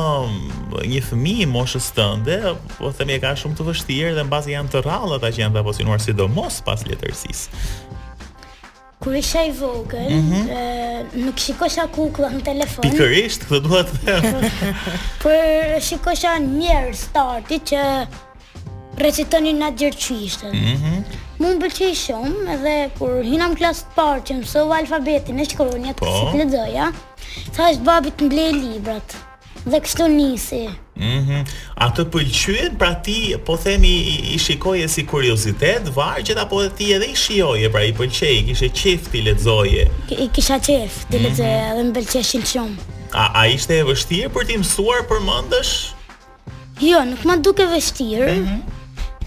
një 0.86 1.00
fëmijë 1.08 1.48
moshës 1.52 1.88
tënde 1.98 2.36
po 2.78 2.92
themi 2.96 3.16
e 3.18 3.22
ka 3.24 3.32
shumë 3.36 3.58
të 3.58 3.66
vështirë 3.68 4.14
dhe 4.20 4.26
mbasi 4.30 4.54
janë 4.56 4.72
të 4.76 4.84
rrallë 4.86 5.18
ata 5.18 5.32
që 5.34 5.42
janë 5.46 5.56
dapozinuar 5.58 6.00
sidomos 6.04 6.60
pas 6.66 6.86
letërsisë. 6.88 7.98
Kur 9.02 9.16
isha 9.18 9.42
i 9.44 9.52
vogël, 9.58 10.14
mm 10.14 10.32
-hmm. 10.32 11.24
nuk 11.26 11.38
shikosha 11.42 11.88
kukulla 11.88 12.30
në 12.36 12.44
telefon. 12.46 12.84
Pikërisht, 12.86 13.50
këtë 13.50 13.62
duhet 13.66 13.88
të 13.88 14.00
them. 14.06 14.52
Por 15.24 15.34
shikosha 15.82 16.38
njerëz 16.40 16.98
starti 17.10 17.58
që 17.70 17.82
recitonin 19.06 19.58
na 19.60 19.72
gjërqishtë. 19.78 20.52
Mm 20.54 20.78
-hmm. 20.78 21.04
Mu 21.42 21.48
më 21.52 21.60
bëqej 21.64 21.94
shumë 22.04 22.54
edhe 22.56 22.76
kur 23.00 23.22
hinam 23.26 23.56
klasë 23.58 23.84
të 23.88 23.96
parë 23.98 24.24
që 24.28 24.34
mësova 24.40 24.78
alfabetin 24.82 25.40
e 25.42 25.46
shkronjët 25.50 25.98
po? 25.98 26.06
të 26.32 26.38
ledoja, 26.42 26.88
sa 27.56 27.70
është 27.72 27.84
babit 27.90 28.22
në 28.22 28.30
blej 28.34 28.52
librat 28.64 29.16
dhe 29.72 29.80
kështu 29.84 30.08
nisi. 30.16 30.64
Mm 31.02 31.22
-hmm. 31.28 31.42
A 31.84 31.86
të 31.96 32.04
pëlqyën, 32.14 32.72
pra 32.78 32.92
ti, 33.06 33.36
po 33.46 33.58
themi, 33.58 33.94
i, 34.34 34.38
shikoje 34.46 34.88
si 34.88 35.04
kuriozitet, 35.06 35.84
vargjet, 35.96 36.38
apo 36.38 36.62
dhe 36.64 36.70
ti 36.78 36.94
edhe 36.94 37.08
i 37.08 37.16
shioje, 37.16 37.70
pra 37.74 37.82
i 37.84 37.94
pëlqej, 37.98 38.36
i 38.40 38.44
kishe 38.48 38.70
qef 38.80 39.02
ti 39.12 39.20
ledzoje? 39.26 39.84
I 40.26 40.28
kisha 40.36 40.58
qef 40.68 40.94
ti 41.10 41.18
mm 41.18 41.26
-hmm. 41.26 41.36
dhe 41.36 41.52
më 41.86 41.92
pëlqe 41.96 42.20
shumë. 42.54 42.76
A, 43.14 43.24
a 43.40 43.48
ishte 43.56 43.74
e 43.78 43.84
vështirë 43.90 44.30
për 44.36 44.44
ti 44.48 44.56
mësuar 44.62 45.02
për 45.10 45.20
mëndësh? 45.30 45.74
Jo, 46.90 46.98
nuk 47.12 47.22
ma 47.30 47.36
duke 47.46 47.66
vështirë, 47.74 48.34
mm 48.38 48.46
-hmm. 48.46 48.62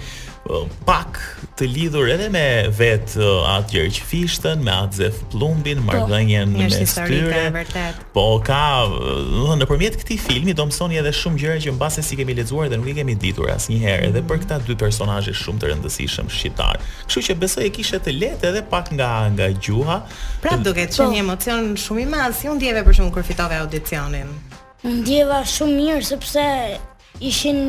uh, 0.49 0.65
pak 0.89 1.21
të 1.57 1.67
lidhur 1.69 2.07
edhe 2.09 2.27
me 2.33 2.45
vet 2.73 3.11
atë 3.21 3.67
Gjergj 3.73 3.99
fishtën, 4.09 4.61
me 4.65 4.73
atë 4.73 4.99
zef 5.03 5.19
plumbin, 5.31 5.81
po, 5.83 5.85
marrëdhënien 5.91 6.49
me 6.53 6.65
shtyrë. 6.69 6.69
Po, 6.69 6.69
është 6.69 6.85
historia 6.87 7.41
e 7.41 7.51
vërtet. 7.53 7.99
Po 8.15 8.29
ka, 8.47 8.59
do 8.89 8.95
të 8.97 9.43
thonë 9.51 9.57
nëpërmjet 9.61 9.97
këtij 10.01 10.17
filmi 10.23 10.55
do 10.57 10.65
mësoni 10.69 10.97
edhe 11.01 11.11
shumë 11.17 11.41
gjëra 11.43 11.59
që 11.67 11.73
mbase 11.75 12.03
si 12.07 12.17
kemi 12.19 12.35
lexuar 12.39 12.71
dhe 12.73 12.79
nuk 12.81 12.89
i 12.89 12.95
kemi 12.99 13.15
ditur 13.21 13.51
asnjëherë 13.53 14.07
edhe 14.09 14.23
mm. 14.23 14.29
për 14.31 14.41
këta 14.45 14.57
dy 14.67 14.77
personazhe 14.81 15.33
shumë 15.43 15.61
të 15.63 15.69
rëndësishëm 15.73 16.31
shqiptar. 16.33 16.81
Kështu 17.05 17.25
që 17.29 17.35
besoj 17.43 17.67
e 17.69 17.73
kishte 17.75 17.99
të 18.07 18.15
lehtë 18.17 18.49
edhe 18.53 18.63
pak 18.73 18.89
nga 18.97 19.11
nga 19.35 19.51
gjuha. 19.63 19.99
Prap 20.45 20.63
të... 20.63 20.69
duket 20.69 20.97
po. 20.97 21.09
një 21.13 21.21
emocion 21.21 21.69
shumë 21.85 22.05
i 22.05 22.07
madh 22.15 22.33
si 22.39 22.49
u 22.49 22.57
ndjeve 22.57 22.81
për 22.89 22.97
shkak 22.97 23.13
kur 23.13 23.29
fitove 23.29 23.61
audicionin. 23.61 24.33
Ndjeva 24.83 25.43
shumë 25.53 25.77
mirë 25.83 26.03
sepse 26.09 26.47
ishin 27.27 27.59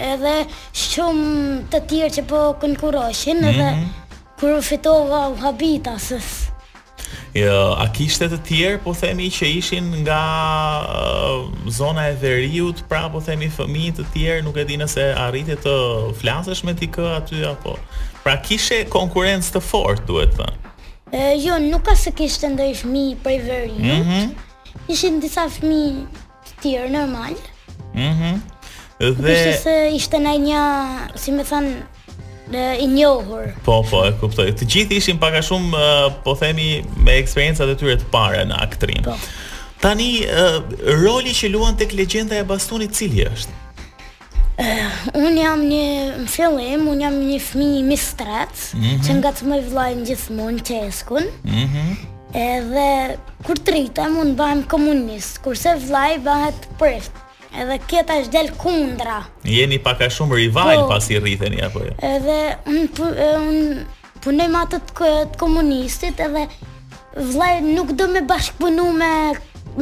edhe 0.00 0.36
shumë 0.76 1.66
të 1.72 1.80
tjerë 1.90 2.14
që 2.18 2.24
po 2.30 2.40
konkuroshin 2.62 3.40
mm 3.40 3.44
-hmm. 3.44 3.50
edhe 3.50 4.38
kur 4.40 4.56
u 4.58 4.62
fitova 4.62 5.28
u 5.32 5.36
habita 5.36 5.96
Jo, 7.34 7.74
a 7.80 7.88
kishte 7.92 8.28
të 8.28 8.38
tjerë, 8.48 8.78
po 8.84 8.92
themi 8.94 9.30
që 9.32 9.44
ishin 9.58 9.84
nga 10.02 10.22
uh, 10.82 11.48
zona 11.70 12.02
e 12.08 12.14
Veriut, 12.22 12.84
pra 12.88 13.08
po 13.08 13.20
themi 13.20 13.50
fëmijë 13.58 13.92
të 13.96 14.04
tjerë, 14.14 14.42
nuk 14.44 14.56
e 14.56 14.64
di 14.64 14.76
nëse 14.76 15.04
arriti 15.16 15.56
të 15.56 15.74
flasësh 16.20 16.64
me 16.64 16.74
ti 16.74 16.86
kë 16.92 17.06
aty 17.16 17.44
apo. 17.50 17.76
Pra 18.24 18.36
kishe 18.40 18.84
konkurrencë 18.84 19.52
të 19.54 19.60
fortë, 19.70 20.04
duhet 20.06 20.30
të 20.34 20.36
thënë. 20.38 20.56
jo, 21.46 21.58
nuk 21.70 21.82
ka 21.88 21.94
se 21.96 22.12
kishte 22.12 22.48
ndaj 22.48 22.72
fëmijë 22.82 23.16
prej 23.24 23.38
Veriut. 23.42 23.78
Mhm. 23.78 24.02
Mm 24.02 24.34
ishin 24.88 25.20
disa 25.20 25.42
fëmijë 25.56 25.98
të 26.46 26.52
tjerë 26.62 26.88
normal. 26.92 27.34
Mhm. 27.94 28.12
Mm 28.12 28.61
Dhe 29.02 29.38
se 29.58 29.74
ishte 29.98 30.18
në 30.22 30.32
një, 30.46 30.60
si 31.18 31.32
më 31.34 31.44
thën, 31.48 31.66
i 32.52 32.84
njohur. 32.90 33.48
Po, 33.66 33.78
po, 33.90 34.02
e 34.06 34.12
kuptoj. 34.20 34.50
Të 34.60 34.66
gjithë 34.70 34.98
ishin 35.00 35.18
pak 35.20 35.34
a 35.38 35.40
shumë 35.46 35.82
po 36.24 36.34
themi 36.38 36.82
me 37.02 37.14
eksperiencat 37.22 37.70
e 37.72 37.76
tyre 37.80 37.96
të 38.02 38.06
para 38.12 38.42
në 38.46 38.58
aktrim. 38.62 39.00
Po. 39.08 39.14
Tani 39.82 40.10
roli 41.02 41.32
që 41.34 41.48
luan 41.54 41.74
tek 41.80 41.94
legjenda 41.98 42.36
e 42.38 42.44
bastunit 42.46 42.92
cili 42.98 43.24
është? 43.30 43.56
Uh, 44.60 44.82
unë 45.18 45.42
jam 45.42 45.62
një 45.64 45.84
në 46.26 46.26
fillim, 46.30 46.84
unë 46.92 47.06
jam 47.06 47.16
një 47.30 47.38
fëmijë 47.46 47.78
një 47.78 47.82
mistrec, 47.88 48.66
mm 48.76 48.82
-hmm. 48.84 49.02
që 49.06 49.16
nga 49.18 49.30
të 49.32 49.42
më 49.48 49.58
i 49.58 49.94
Mhm. 49.94 50.04
gjithë 50.08 50.30
mund 50.36 50.60
që 50.66 50.74
mm 51.56 51.98
edhe 52.34 53.18
kur 53.44 53.56
të 53.58 53.68
rritëm, 53.72 54.12
unë 54.22 54.34
bëhem 54.40 54.60
komunist, 54.68 55.42
kurse 55.44 55.68
vlajmë 55.88 56.24
bëhet 56.24 56.58
prift, 56.78 57.12
edhe 57.60 57.78
kjeta 57.86 58.16
është 58.22 58.32
del 58.34 58.50
kundra. 58.58 59.18
Jeni 59.46 59.78
pak 59.84 60.00
a 60.02 60.08
shumë 60.10 60.38
rival 60.38 60.82
po, 60.82 60.86
pas 60.92 61.08
i 61.12 61.18
rriteni 61.20 61.60
apo 61.66 61.84
jo? 61.84 61.94
Edhe 62.04 62.38
unë 62.72 63.30
un, 63.38 63.80
punoj 64.24 64.48
me 64.52 64.62
të, 64.72 64.80
të 64.96 65.38
komunistit 65.40 66.20
edhe 66.26 66.46
vllai 67.16 67.54
nuk 67.66 67.92
do 68.00 68.08
me 68.08 68.22
bashkëpunu 68.28 68.88
me 68.98 69.12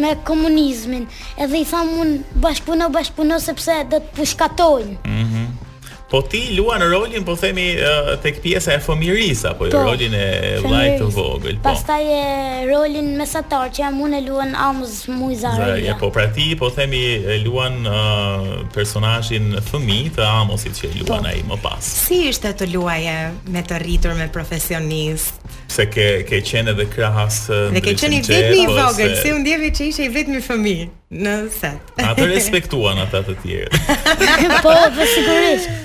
me 0.01 0.11
komunizmin. 0.25 1.07
Edhe 1.43 1.65
i 1.65 1.67
tham 1.67 1.89
un 1.99 2.13
bashkëpuno 2.45 2.91
bashkëpuno 2.95 3.39
sepse 3.43 3.81
do 3.91 3.99
të 3.99 4.15
pushkatojnë. 4.19 4.99
Mhm. 5.15 5.47
Po 6.11 6.27
ti 6.27 6.57
luan 6.59 6.83
rolin, 6.83 7.23
po 7.23 7.37
themi 7.39 7.79
uh, 7.79 8.17
tek 8.19 8.41
pjesa 8.43 8.73
e 8.75 8.81
fëmirisë 8.83 9.53
apo 9.55 9.69
po, 9.71 9.79
rolin 9.87 10.15
e 10.19 10.27
vllajt 10.59 10.97
të 10.99 11.07
vogël. 11.15 11.59
Po. 11.63 11.69
Pastaj 11.69 12.03
e 12.03 12.65
rolin 12.67 13.13
mesatar 13.15 13.71
që 13.71 13.85
jam 13.85 14.01
unë 14.03 14.19
luan 14.27 14.57
Amos 14.59 15.05
Muizari. 15.07 15.85
Ja, 15.87 15.95
po 16.01 16.11
pra 16.11 16.25
ti 16.35 16.49
po 16.59 16.67
themi 16.75 16.99
luan 17.45 17.79
uh, 17.87 18.49
personazhin 18.75 19.53
fëmijë 19.69 20.17
të 20.17 20.27
Amosit 20.27 20.81
që 20.81 20.91
po. 20.91 21.05
luan 21.13 21.23
po. 21.29 21.31
ai 21.31 21.45
më 21.47 21.61
pas. 21.63 21.83
Si 22.09 22.19
ishte 22.33 22.51
të 22.59 22.67
luaje 22.75 23.15
me 23.55 23.63
të 23.63 23.79
rritur 23.85 24.19
me 24.19 24.27
profesionist? 24.35 25.39
Se 25.71 25.87
ke 25.95 26.25
ke 26.27 26.43
qenë 26.43 26.75
edhe 26.75 26.89
krahas 26.91 27.45
uh, 27.55 27.71
Dhe 27.71 27.85
ke 27.87 27.95
qenë 27.95 28.19
vetëm 28.27 28.57
i 28.65 28.67
po, 28.67 28.75
vogël, 28.81 29.15
si 29.23 29.31
u 29.31 29.39
ndjevi 29.39 29.71
që 29.79 29.83
ishe 29.93 30.11
i 30.11 30.11
vetmi 30.19 30.43
fëmijë? 30.43 30.91
në 31.23 31.31
set. 31.55 31.89
Ata 32.07 32.23
respektuan 32.31 32.99
ata 33.07 33.23
të 33.27 33.33
tjerë. 33.43 33.79
po, 34.67 34.75
po 34.99 35.07
sigurisht. 35.15 35.71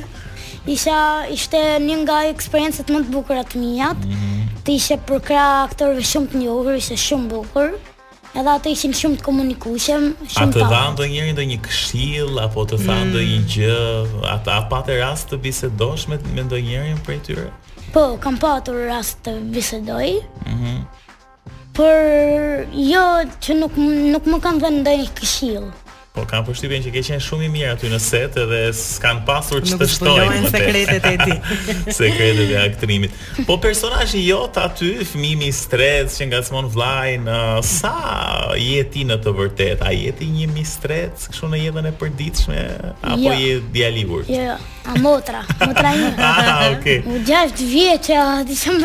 isha 0.68 1.26
ishte 1.30 1.60
një 1.82 1.96
nga 2.04 2.20
eksperiencat 2.32 2.90
më 2.90 3.00
të 3.06 3.12
bukura 3.14 3.44
të 3.46 3.62
mia. 3.62 3.94
Mm 3.94 4.14
-hmm. 4.14 4.64
Të 4.66 4.72
ishe 4.76 4.96
për 5.08 5.20
krah 5.26 5.64
aktorëve 5.70 6.04
shumë 6.12 6.28
të 6.32 6.40
njohur, 6.42 6.74
ishte 6.82 6.98
shumë 6.98 7.30
bukur. 7.30 7.68
Edhe 8.36 8.50
ata 8.52 8.70
ishin 8.74 8.92
shumë 8.92 9.18
të 9.18 9.24
komunikueshëm, 9.28 10.04
shumë 10.34 10.52
të. 10.54 10.56
A 10.56 10.56
të 10.56 10.68
dhan 10.72 10.90
ndonjëri 10.98 11.34
ndonjë 11.38 11.60
këshill 11.68 12.34
apo 12.46 12.66
të 12.68 12.76
thanë 12.86 13.06
mm. 13.06 13.12
ndonjë 13.14 13.40
gjë, 13.54 13.84
ata 14.36 14.58
a 14.60 14.62
patë 14.72 14.98
rast 15.00 15.30
të 15.32 15.38
bisedosh 15.46 16.08
me 16.10 16.18
me 16.36 16.42
ndonjërin 16.44 17.00
prej 17.06 17.20
tyre? 17.28 17.48
Po, 17.94 18.18
kam 18.20 18.36
patur 18.42 18.76
rast 18.90 19.18
të 19.26 19.32
bisedoj. 19.56 20.10
Mhm. 20.46 20.54
Mm 20.56 20.86
Por 21.76 21.94
jo 22.94 23.06
që 23.44 23.52
nuk 23.62 23.74
nuk 24.14 24.24
më 24.32 24.38
kanë 24.44 24.60
dhënë 24.62 24.80
ndonjë 24.82 25.08
këshill. 25.18 25.66
Mhm. 25.70 25.85
Po 26.16 26.24
kam 26.32 26.46
përshtypjen 26.48 26.84
që 26.86 26.92
ke 26.96 27.02
qenë 27.04 27.24
shumë 27.26 27.48
i 27.48 27.48
mirë 27.52 27.72
aty 27.76 27.90
në 27.92 27.98
set 28.00 28.36
edhe 28.40 28.60
s'kan 28.78 29.18
pasur 29.28 29.60
ç'të 29.68 29.88
shtojnë. 29.92 30.24
Nuk 30.24 30.48
shtojnë 30.48 30.52
sekretet 30.54 31.08
e 31.10 31.18
ti. 31.20 31.58
sekretet 31.98 32.54
e 32.54 32.60
aktrimit. 32.62 33.18
Po 33.50 33.58
personazhi 33.60 34.22
jot 34.30 34.56
aty, 34.64 34.94
fëmimi 35.10 35.50
i 35.52 35.56
stres 35.58 36.16
që 36.16 36.30
ngacmon 36.32 36.70
vllain, 36.72 37.28
uh, 37.28 37.60
sa 37.60 38.56
je 38.56 38.80
ti 38.94 39.04
në 39.10 39.18
të 39.26 39.36
vërtetë? 39.42 39.84
A 39.84 39.92
je 39.96 40.16
ti 40.22 40.30
një 40.38 40.48
mistrec 40.56 41.28
kështu 41.34 41.52
në 41.52 41.62
jetën 41.66 41.92
e 41.92 41.94
përditshme 42.00 42.64
apo 42.94 43.20
jo. 43.26 43.36
je 43.42 43.60
djalivur? 43.76 44.24
Jo, 44.32 44.56
a 44.88 44.98
motra, 45.04 45.44
motra 45.66 45.92
ime. 46.00 46.16
ah, 46.32 46.70
okay. 46.72 47.04
U 47.04 47.20
gjashtë 47.28 47.68
vjeç, 47.76 48.14
di 48.48 48.56
çem 48.64 48.80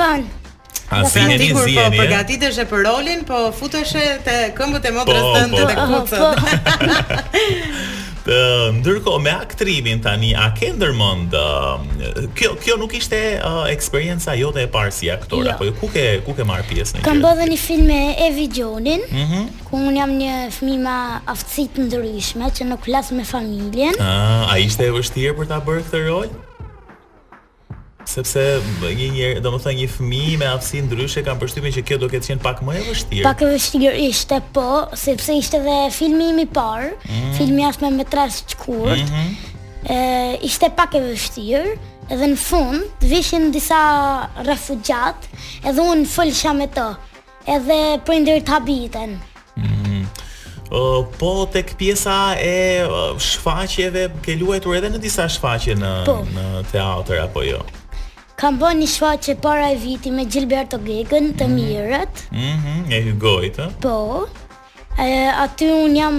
A 0.93 1.05
si 1.07 1.19
e 1.21 1.27
nisi 1.39 1.55
si 1.55 1.75
e 1.79 1.87
Po 1.87 1.93
përgatitesh 1.95 2.59
eh? 2.59 2.65
e 2.67 2.71
për 2.71 2.85
rolin, 2.85 3.21
po 3.29 3.39
futesh 3.55 3.93
te 4.27 4.39
këmbët 4.59 4.89
e 4.91 4.95
motrës 4.97 5.23
po, 5.23 5.35
tënde 5.39 5.61
po. 5.61 5.69
te 5.69 6.19
kucët. 6.19 6.65
Po. 6.67 8.07
Ë, 8.31 8.41
ndërkohë 8.77 9.21
me 9.25 9.31
aktrimin 9.33 10.03
tani 10.05 10.29
a 10.39 10.51
ke 10.55 10.69
ndërmend 10.77 11.33
uh, 11.35 11.81
kjo 12.39 12.53
kjo 12.63 12.77
nuk 12.79 12.93
ishte 12.95 13.19
uh, 13.43 13.63
eksperjenca 13.73 14.35
jote 14.39 14.61
e 14.63 14.69
parë 14.71 14.93
si 14.95 15.09
aktor 15.11 15.49
apo 15.51 15.67
jo. 15.67 15.73
ku 15.81 15.89
ke 15.91 16.05
ku 16.27 16.35
ke 16.39 16.45
marr 16.47 16.63
pjesë 16.69 16.99
në 16.99 17.01
këtë? 17.01 17.07
Kam 17.09 17.23
bërë 17.25 17.41
dhe 17.41 17.49
një 17.55 17.59
film 17.65 17.89
me 17.91 18.03
Evi 18.29 18.47
Gjonin, 18.53 19.03
mm 19.09 19.25
-hmm. 19.33 19.49
ku 19.71 19.81
un 19.81 19.97
jam 19.97 20.13
një 20.21 20.35
fëmijë 20.59 20.83
me 20.85 20.99
aftësi 21.33 21.65
të 21.75 21.89
ndryshme 21.89 22.53
që 22.61 22.69
nuk 22.71 22.87
las 22.93 23.11
me 23.11 23.25
familjen. 23.25 23.99
Ë, 23.99 23.99
ah, 24.07 24.53
a 24.53 24.61
ishte 24.67 24.85
e 24.87 24.93
vështirë 24.95 25.35
për 25.39 25.47
ta 25.51 25.59
bërë 25.67 25.83
këtë 25.89 26.07
rol? 26.07 26.29
sepse 28.09 28.41
një 28.81 29.09
njerë, 29.15 29.41
do 29.45 29.53
më 29.55 29.61
thë 29.65 29.73
një 29.81 29.89
fëmi 29.95 30.21
me 30.41 30.49
aftësi 30.51 30.81
ndryshe 30.87 31.23
kam 31.27 31.39
përshtypi 31.41 31.73
që 31.77 31.83
kjo 31.89 31.99
do 32.03 32.09
këtë 32.13 32.31
qenë 32.33 32.43
pak 32.45 32.63
më 32.65 32.77
e 32.79 32.83
vështirë. 32.87 33.27
Pak 33.29 33.45
e 33.47 33.51
vështirë 33.53 33.93
ishte 34.09 34.39
po, 34.55 34.67
sepse 34.99 35.37
ishte 35.41 35.61
dhe 35.65 35.77
filmi 35.95 36.31
imi 36.35 36.47
parë, 36.57 36.91
mm. 36.97 37.31
filmi 37.39 37.65
asme 37.69 37.93
me 37.99 38.07
tres 38.13 38.43
që 38.51 38.61
kurët, 38.65 39.05
mm 39.05 39.09
-hmm. 39.11 40.45
ishte 40.49 40.71
pak 40.77 40.95
e 40.97 41.01
vështirë, 41.11 41.73
edhe 42.11 42.31
në 42.33 42.37
fund, 42.37 42.83
të 43.01 43.07
vishin 43.11 43.51
disa 43.53 43.83
refugjat, 44.49 45.29
edhe 45.65 45.81
unë 45.83 46.07
fëllësha 46.17 46.57
me 46.57 46.67
të, 46.67 46.89
edhe 47.57 47.81
për 48.07 48.23
ndërë 48.23 48.43
të 48.47 48.57
habiten. 48.59 49.21
Uh, 50.71 51.03
po 51.19 51.49
tek 51.53 51.73
pjesa 51.77 52.37
e 52.39 52.87
uh, 52.87 53.19
shfaqjeve 53.19 54.05
ke 54.23 54.37
luajtur 54.39 54.77
edhe 54.77 54.87
në 54.89 54.99
disa 55.03 55.27
shfaqje 55.29 55.75
në 55.75 55.93
po. 56.07 56.21
në 56.35 56.63
teatr 56.73 57.19
apo 57.27 57.43
jo? 57.43 57.59
Kam 58.41 58.57
bën 58.57 58.79
një 58.81 58.87
shfaqe 58.89 59.35
para 59.45 59.67
e 59.69 59.77
viti 59.77 60.09
me 60.17 60.23
Gilberto 60.25 60.79
Gegën 60.85 61.27
të 61.37 61.45
mm 61.49 61.57
mirët. 61.61 62.21
Mhm, 62.33 62.55
mm 62.77 62.95
e 62.97 63.01
hygoj 63.09 63.51
të. 63.57 63.67
Po. 63.83 63.97
E 64.97 65.09
aty 65.43 65.67
un 65.81 65.97
jam 65.99 66.17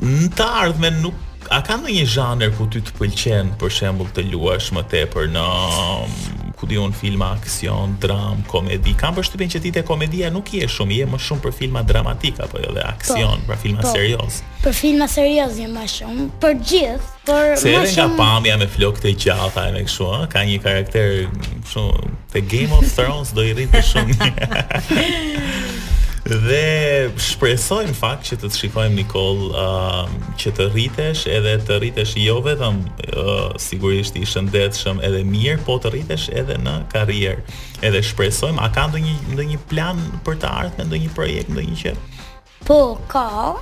Në 0.00 0.30
të 0.38 0.46
ardhme 0.62 0.92
nuk 1.02 1.26
a 1.50 1.58
ka 1.66 1.74
ndonjë 1.80 2.04
zhanër 2.14 2.52
ku 2.56 2.68
ty 2.70 2.78
të 2.86 2.94
pëlqen 3.00 3.54
për 3.60 3.72
shembull 3.80 4.12
të 4.14 4.28
luash 4.30 4.68
më 4.76 4.84
tepër 4.94 5.32
në 5.34 5.42
um, 5.58 6.12
ku 6.60 6.66
di 6.68 6.76
un 6.76 6.92
filma 6.92 7.32
aksion, 7.40 7.96
dram, 8.00 8.42
komedi. 8.52 8.92
Kam 9.00 9.14
përshtypjen 9.16 9.50
që 9.54 9.60
ti 9.64 9.70
te 9.72 9.82
komedia 9.88 10.28
nuk 10.32 10.52
je 10.52 10.66
shumë, 10.68 10.98
je 11.00 11.06
më 11.08 11.20
shumë 11.24 11.44
për 11.46 11.54
filma 11.56 11.82
dramatik 11.88 12.40
apo 12.44 12.60
jo 12.62 12.74
dhe 12.76 12.84
aksion, 12.92 13.40
po, 13.46 13.48
pra 13.48 13.56
filma 13.62 13.80
po, 13.86 13.94
serioz. 13.94 14.40
Për 14.64 14.76
filma 14.76 15.08
serioz 15.08 15.56
je 15.62 15.70
më 15.72 15.86
shumë, 15.94 16.26
për 16.44 16.58
gjithë, 16.60 17.08
por 17.30 17.40
më 17.40 17.56
shumë. 17.64 17.64
Se 17.64 17.74
edhe 17.78 17.94
nga 17.96 18.08
pamja 18.20 18.58
me 18.60 18.68
flokët 18.76 19.08
e 19.08 19.14
gjata 19.24 19.66
e 19.70 19.74
me 19.78 19.86
kështu, 19.88 20.10
ëh, 20.20 20.28
ka 20.36 20.44
një 20.52 20.60
karakter 20.68 21.18
shumë 21.72 22.14
te 22.36 22.44
Game 22.52 22.76
of 22.76 22.86
Thrones 22.94 23.32
do 23.34 23.48
i 23.48 23.56
rrit 23.56 23.80
shumë. 23.94 25.68
dhe 26.38 27.10
shpresoj 27.18 27.82
në 27.90 27.94
fakt 27.96 28.28
që 28.28 28.36
të 28.38 28.48
të 28.50 28.58
shikojmë 28.62 28.94
Nikol 28.94 29.40
uh, 29.50 29.62
um, 29.62 30.14
që 30.38 30.52
të 30.58 30.68
rritesh 30.74 31.24
edhe 31.30 31.56
të 31.66 31.78
rritesh 31.82 32.12
jo 32.22 32.36
vetëm 32.44 32.78
uh, 33.08 33.50
sigurisht 33.60 34.16
i 34.20 34.24
shëndetshëm 34.28 35.02
edhe 35.06 35.24
mirë, 35.26 35.60
po 35.66 35.78
të 35.82 35.92
rritesh 35.94 36.28
edhe 36.40 36.56
në 36.62 36.76
karrierë. 36.92 37.56
Edhe 37.86 38.02
shpresojmë 38.12 38.62
a 38.62 38.70
ka 38.74 38.86
ndonjë 38.90 39.16
ndonjë 39.34 39.58
plan 39.70 40.00
për 40.26 40.38
të 40.44 40.54
ndë 40.76 40.88
ndonjë 40.92 41.12
projekt, 41.18 41.50
ndonjë 41.52 41.78
gjë? 41.82 41.96
Po, 42.68 42.80
ka. 43.10 43.58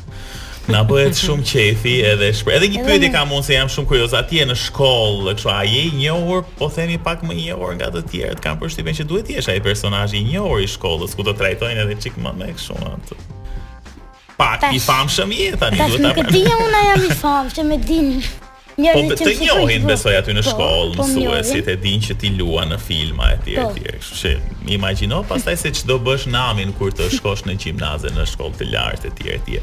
Na 0.70 0.80
bëhet 0.88 1.12
shumë 1.18 1.44
qefi 1.44 1.90
edhe 2.08 2.30
shpër. 2.32 2.54
Edhe 2.58 2.70
një 2.72 2.84
pyetje 2.86 3.10
kam 3.12 3.32
unë 3.36 3.44
se 3.44 3.56
jam 3.58 3.68
shumë 3.68 3.88
kurioz. 3.90 4.14
A 4.16 4.22
ti 4.24 4.38
je 4.40 4.46
në 4.48 4.54
shkollë, 4.56 5.34
kështu 5.36 5.50
a 5.52 5.58
je 5.68 5.82
i 5.90 5.92
njohur, 5.98 6.40
po 6.56 6.70
themi 6.72 6.96
pak 7.04 7.20
më 7.26 7.36
i 7.36 7.50
njohur 7.50 7.74
nga 7.76 7.90
të 7.92 8.02
tjerët. 8.08 8.40
Kam 8.44 8.56
përshtypjen 8.62 8.96
që 9.02 9.06
duhet 9.10 9.28
të 9.28 9.36
jesh 9.36 9.50
ai 9.52 9.60
personazhi 9.64 10.22
i 10.22 10.28
njohur 10.32 10.62
i 10.64 10.68
shkollës 10.72 11.12
ku 11.18 11.26
do 11.26 11.34
trajtojnë 11.36 11.84
edhe 11.84 11.98
çik 12.00 12.16
më 12.22 12.32
me 12.38 12.48
kështu 12.56 12.78
atë. 12.94 13.20
Pak 14.40 14.64
i 14.72 14.80
famshëm 14.82 15.36
je 15.36 15.52
tani 15.60 15.82
duhet 15.84 16.08
ta. 16.08 16.16
Ta 16.16 16.26
di 16.32 16.42
unë 16.56 16.82
jam 16.88 17.04
i 17.10 17.12
famshëm, 17.20 17.74
e 17.76 17.80
din. 17.88 18.10
Po 18.88 19.20
të 19.20 19.36
njohin 19.44 19.84
besoj 19.86 20.16
aty 20.18 20.32
në 20.34 20.42
po, 20.42 20.54
shkollë, 20.54 20.96
po, 20.96 21.04
po, 21.04 21.12
mësuesit 21.12 21.68
e 21.76 21.78
din 21.84 22.00
që 22.08 22.16
ti 22.18 22.32
luan 22.40 22.72
në 22.72 22.80
filma 22.82 23.28
etj 23.36 23.58
etj. 23.60 23.84
Kështu 24.00 24.20
që 24.24 24.32
imagjino 24.68 25.22
pastaj 25.28 25.56
se 25.56 25.72
çdo 25.74 25.96
bësh 26.00 26.28
namin 26.32 26.72
kur 26.78 26.92
të 26.96 27.10
shkosh 27.16 27.44
në 27.48 27.56
gjimnaze 27.60 28.10
në 28.14 28.24
shkollë 28.32 28.58
të 28.62 28.68
lartë 28.72 29.10
etj 29.10 29.28
etj. 29.36 29.58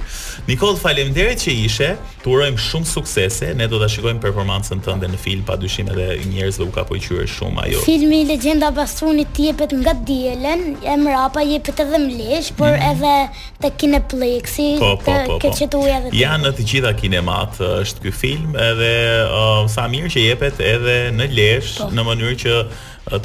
Nikol, 0.49 0.75
faleminderit 0.79 1.41
që 1.41 1.55
ishe. 1.65 1.89
Të 2.21 2.29
urojmë 2.29 2.61
shumë 2.61 2.87
suksese. 2.89 3.51
Ne 3.57 3.65
do 3.71 3.79
ta 3.81 3.87
shikojmë 3.89 4.21
performancën 4.21 4.81
tënde 4.85 5.09
në 5.09 5.19
film, 5.21 5.43
padyshim 5.47 5.89
edhe 5.93 6.07
njerëz 6.29 6.59
do 6.61 6.67
u 6.69 6.73
ka 6.75 6.83
pëlqyer 6.89 7.25
shumë 7.33 7.63
ajo. 7.65 7.81
Filmi 7.87 8.21
Legjenda 8.29 8.69
Bastunit 8.75 9.41
jepet 9.41 9.73
nga 9.81 9.95
dielën, 10.07 10.63
e 10.85 10.95
mrapa 11.01 11.41
jepet 11.45 11.81
edhe 11.85 11.99
mlesh, 12.05 12.51
por 12.57 12.69
mm 12.69 12.77
-hmm. 12.77 12.91
edhe 12.91 13.29
te 13.61 13.69
kineplexi, 13.77 14.69
Po, 14.79 14.95
po, 15.05 15.13
po, 15.25 15.39
po. 15.39 15.81
Ja 16.13 16.37
në 16.37 16.49
të 16.53 16.63
gjitha 16.69 16.93
kinemat 16.93 17.57
është 17.59 17.99
ky 18.03 18.11
film, 18.13 18.55
edhe 18.55 18.93
uh, 19.25 19.69
sa 19.75 19.87
mirë 19.89 20.09
që 20.13 20.19
jepet 20.19 20.59
edhe 20.59 21.11
në 21.17 21.25
lesh, 21.35 21.77
po. 21.77 21.89
në 21.93 22.01
mënyrë 22.07 22.37
që 22.43 22.51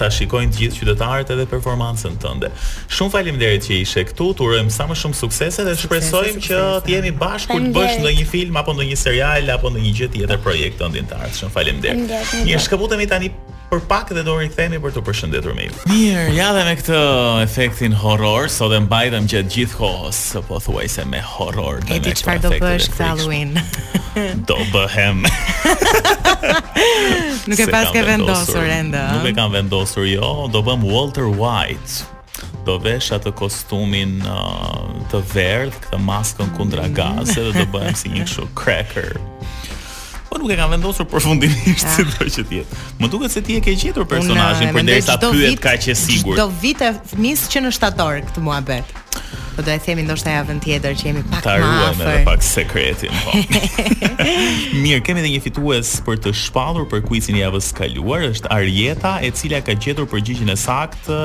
ta 0.01 0.09
shikojnë 0.12 0.53
të 0.55 0.61
gjithë 0.62 0.79
qytetarët 0.81 1.31
edhe 1.35 1.45
performancën 1.51 2.17
tënde. 2.23 2.49
Shumë 2.97 3.12
faleminderit 3.12 3.67
që 3.67 3.75
ishe 3.83 4.05
këtu. 4.09 4.31
Të 4.39 4.47
urojmë 4.47 4.73
sa 4.73 4.87
më 4.91 4.97
shumë 5.03 5.19
suksese 5.21 5.67
dhe 5.69 5.75
shpresojmë 5.79 6.45
që 6.49 6.61
të 6.87 6.95
jemi 6.95 7.12
bashkë 7.21 7.53
kur 7.53 7.67
të 7.67 7.73
bësh 7.77 7.99
ndonjë 8.03 8.29
film 8.33 8.57
apo 8.62 8.75
ndonjë 8.79 8.99
serial 9.03 9.53
apo 9.59 9.73
ndonjë 9.75 9.93
gjë 10.01 10.11
tjetër 10.17 10.41
projekt 10.47 10.81
tënd 10.81 10.97
Shumë 11.07 11.21
ardhshëm. 11.29 11.53
Faleminderit. 11.55 12.17
Ne 12.49 12.57
shkëputemi 12.65 13.09
tani 13.12 13.31
për 13.70 13.81
pak 13.90 14.11
dhe 14.14 14.22
do 14.26 14.35
riktheni 14.38 14.79
për 14.83 14.92
të 14.94 15.02
përshëndetur 15.09 15.55
me 15.57 15.64
ju. 15.66 15.76
Mirë, 15.90 16.24
ja 16.37 16.50
dhe 16.55 16.62
me 16.68 16.74
këtë 16.79 16.98
efektin 17.44 17.94
horror, 18.02 18.48
sot 18.52 18.74
e 18.76 18.81
mbajtëm 18.85 19.26
që 19.33 19.42
gjithë 19.52 19.79
kohës, 19.81 20.20
së 20.35 20.42
po 20.46 20.61
thuaj 20.62 20.87
se 20.96 21.07
me 21.11 21.20
horror. 21.35 21.81
E 21.90 21.98
ti 22.05 22.12
qëpar 22.20 22.40
do 22.44 22.52
bësh 22.62 22.88
këtë 22.94 23.05
Halloween? 23.07 23.55
Do 24.50 24.59
bëhem. 24.72 25.22
Nuk 27.50 27.62
e 27.66 27.68
pas 27.72 27.90
ke 27.94 28.02
vendosur, 28.07 28.64
ende. 28.70 29.02
Nuk 29.18 29.31
e 29.31 29.33
kam 29.37 29.55
vendosur, 29.55 30.07
jo, 30.09 30.37
do 30.55 30.62
bëm 30.66 30.87
Walter 30.90 31.29
White. 31.31 32.05
Do 32.66 32.81
vesh 32.83 33.12
atë 33.14 33.31
kostumin 33.38 34.16
uh, 34.26 34.87
të 35.12 35.20
verdh, 35.33 35.76
këtë 35.85 36.00
maskën 36.02 36.50
kundra 36.59 36.88
mm. 36.88 36.96
gazë, 36.98 37.44
dhe 37.55 37.61
do 37.62 37.68
bëhem 37.76 37.94
si 37.98 38.11
një 38.14 38.26
shu 38.31 38.48
cracker 38.59 39.14
po 40.31 40.39
nuk 40.39 40.51
e 40.53 40.67
vendosur 40.73 41.07
përfundimisht 41.11 41.87
si 41.97 42.05
do 42.07 42.27
që 42.27 42.45
të 42.51 42.59
jetë. 42.61 42.81
Më 43.01 43.11
duket 43.12 43.35
se 43.35 43.43
ti 43.47 43.57
e 43.59 43.62
ke 43.65 43.75
gjetur 43.79 44.07
personazhin 44.11 44.73
përderisa 44.77 45.19
pyet 45.23 45.59
kaq 45.62 45.87
e 45.93 45.97
sigurt. 45.97 46.39
Do 46.41 46.49
vit 46.62 46.83
e 46.87 46.91
që 47.17 47.67
në 47.67 47.75
shtator 47.77 48.21
këtë 48.29 48.45
muhabet. 48.47 48.95
Po 49.57 49.65
do 49.65 49.73
e 49.73 49.79
themi 49.83 50.03
ndoshta 50.05 50.35
javën 50.35 50.59
tjetër 50.62 50.97
që 51.01 51.07
jemi 51.09 51.23
pak 51.33 51.47
më 51.47 51.69
afër. 51.91 52.09
edhe 52.09 52.25
pak 52.27 52.43
sekretin. 52.43 53.15
Po. 53.25 53.39
Mirë, 54.85 55.01
kemi 55.07 55.23
edhe 55.23 55.31
një 55.33 55.43
fitues 55.47 55.95
për 56.07 56.21
të 56.27 56.35
shpallur 56.43 56.85
për 56.91 57.01
kuizin 57.09 57.39
e 57.39 57.41
javës 57.47 57.71
kaluar, 57.79 58.23
është 58.35 58.53
Arjeta, 58.53 59.15
e 59.27 59.31
cila 59.39 59.62
ka 59.65 59.73
gjetur 59.81 60.07
përgjigjen 60.12 60.53
e 60.53 60.59
saktë, 60.67 61.21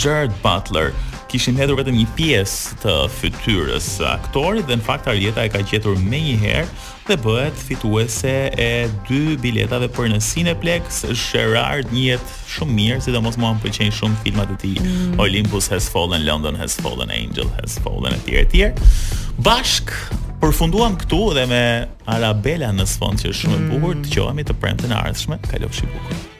Gerard 0.00 0.32
Butler 0.46 0.94
kishin 1.34 1.56
hedhur 1.58 1.74
vetëm 1.80 1.96
një 1.98 2.04
pjesë 2.14 2.76
të 2.84 2.92
fytyrës 3.10 3.86
së 3.96 4.04
aktorit 4.06 4.68
dhe 4.68 4.76
në 4.78 4.84
fakt 4.86 5.08
Arieta 5.10 5.42
e 5.42 5.50
ka 5.50 5.64
gjetur 5.66 5.96
më 5.98 6.18
një 6.26 6.34
herë 6.44 6.66
dhe 7.08 7.16
bëhet 7.24 7.56
fituese 7.58 8.34
e 8.54 8.68
dy 9.08 9.34
biletave 9.42 9.88
për 9.96 10.12
në 10.12 10.20
Cineplex 10.22 11.00
Sherard 11.18 11.90
një 11.94 12.20
shumë 12.54 12.76
mirë 12.76 13.00
sidomos 13.08 13.38
mua 13.40 13.50
më 13.56 13.64
përqenjë 13.64 13.96
shumë 13.98 14.20
filmat 14.22 14.52
e 14.54 14.58
ti 14.62 14.72
mm. 14.78 15.16
Olympus 15.26 15.66
has 15.74 15.88
fallen, 15.90 16.22
London 16.28 16.54
has 16.62 16.78
fallen 16.78 17.10
Angel 17.16 17.50
has 17.58 17.80
fallen, 17.82 18.14
e 18.14 18.22
tjere 18.28 18.46
tjere 18.52 18.92
Bashk, 19.42 19.90
përfunduam 20.44 20.94
këtu 21.02 21.22
dhe 21.40 21.48
me 21.50 21.64
Arabella 22.14 22.70
në 22.78 22.86
sfond 22.94 23.24
që 23.24 23.32
është 23.34 23.40
shumë 23.48 23.58
mm. 23.58 23.66
e 23.66 23.74
bukur, 23.74 23.98
të 24.06 24.14
gjohemi 24.14 24.46
të 24.46 24.54
prentën 24.62 24.94
arëshme, 25.02 25.40
ardhshme, 25.42 25.66
lofë 25.66 25.92
bukur 25.96 26.30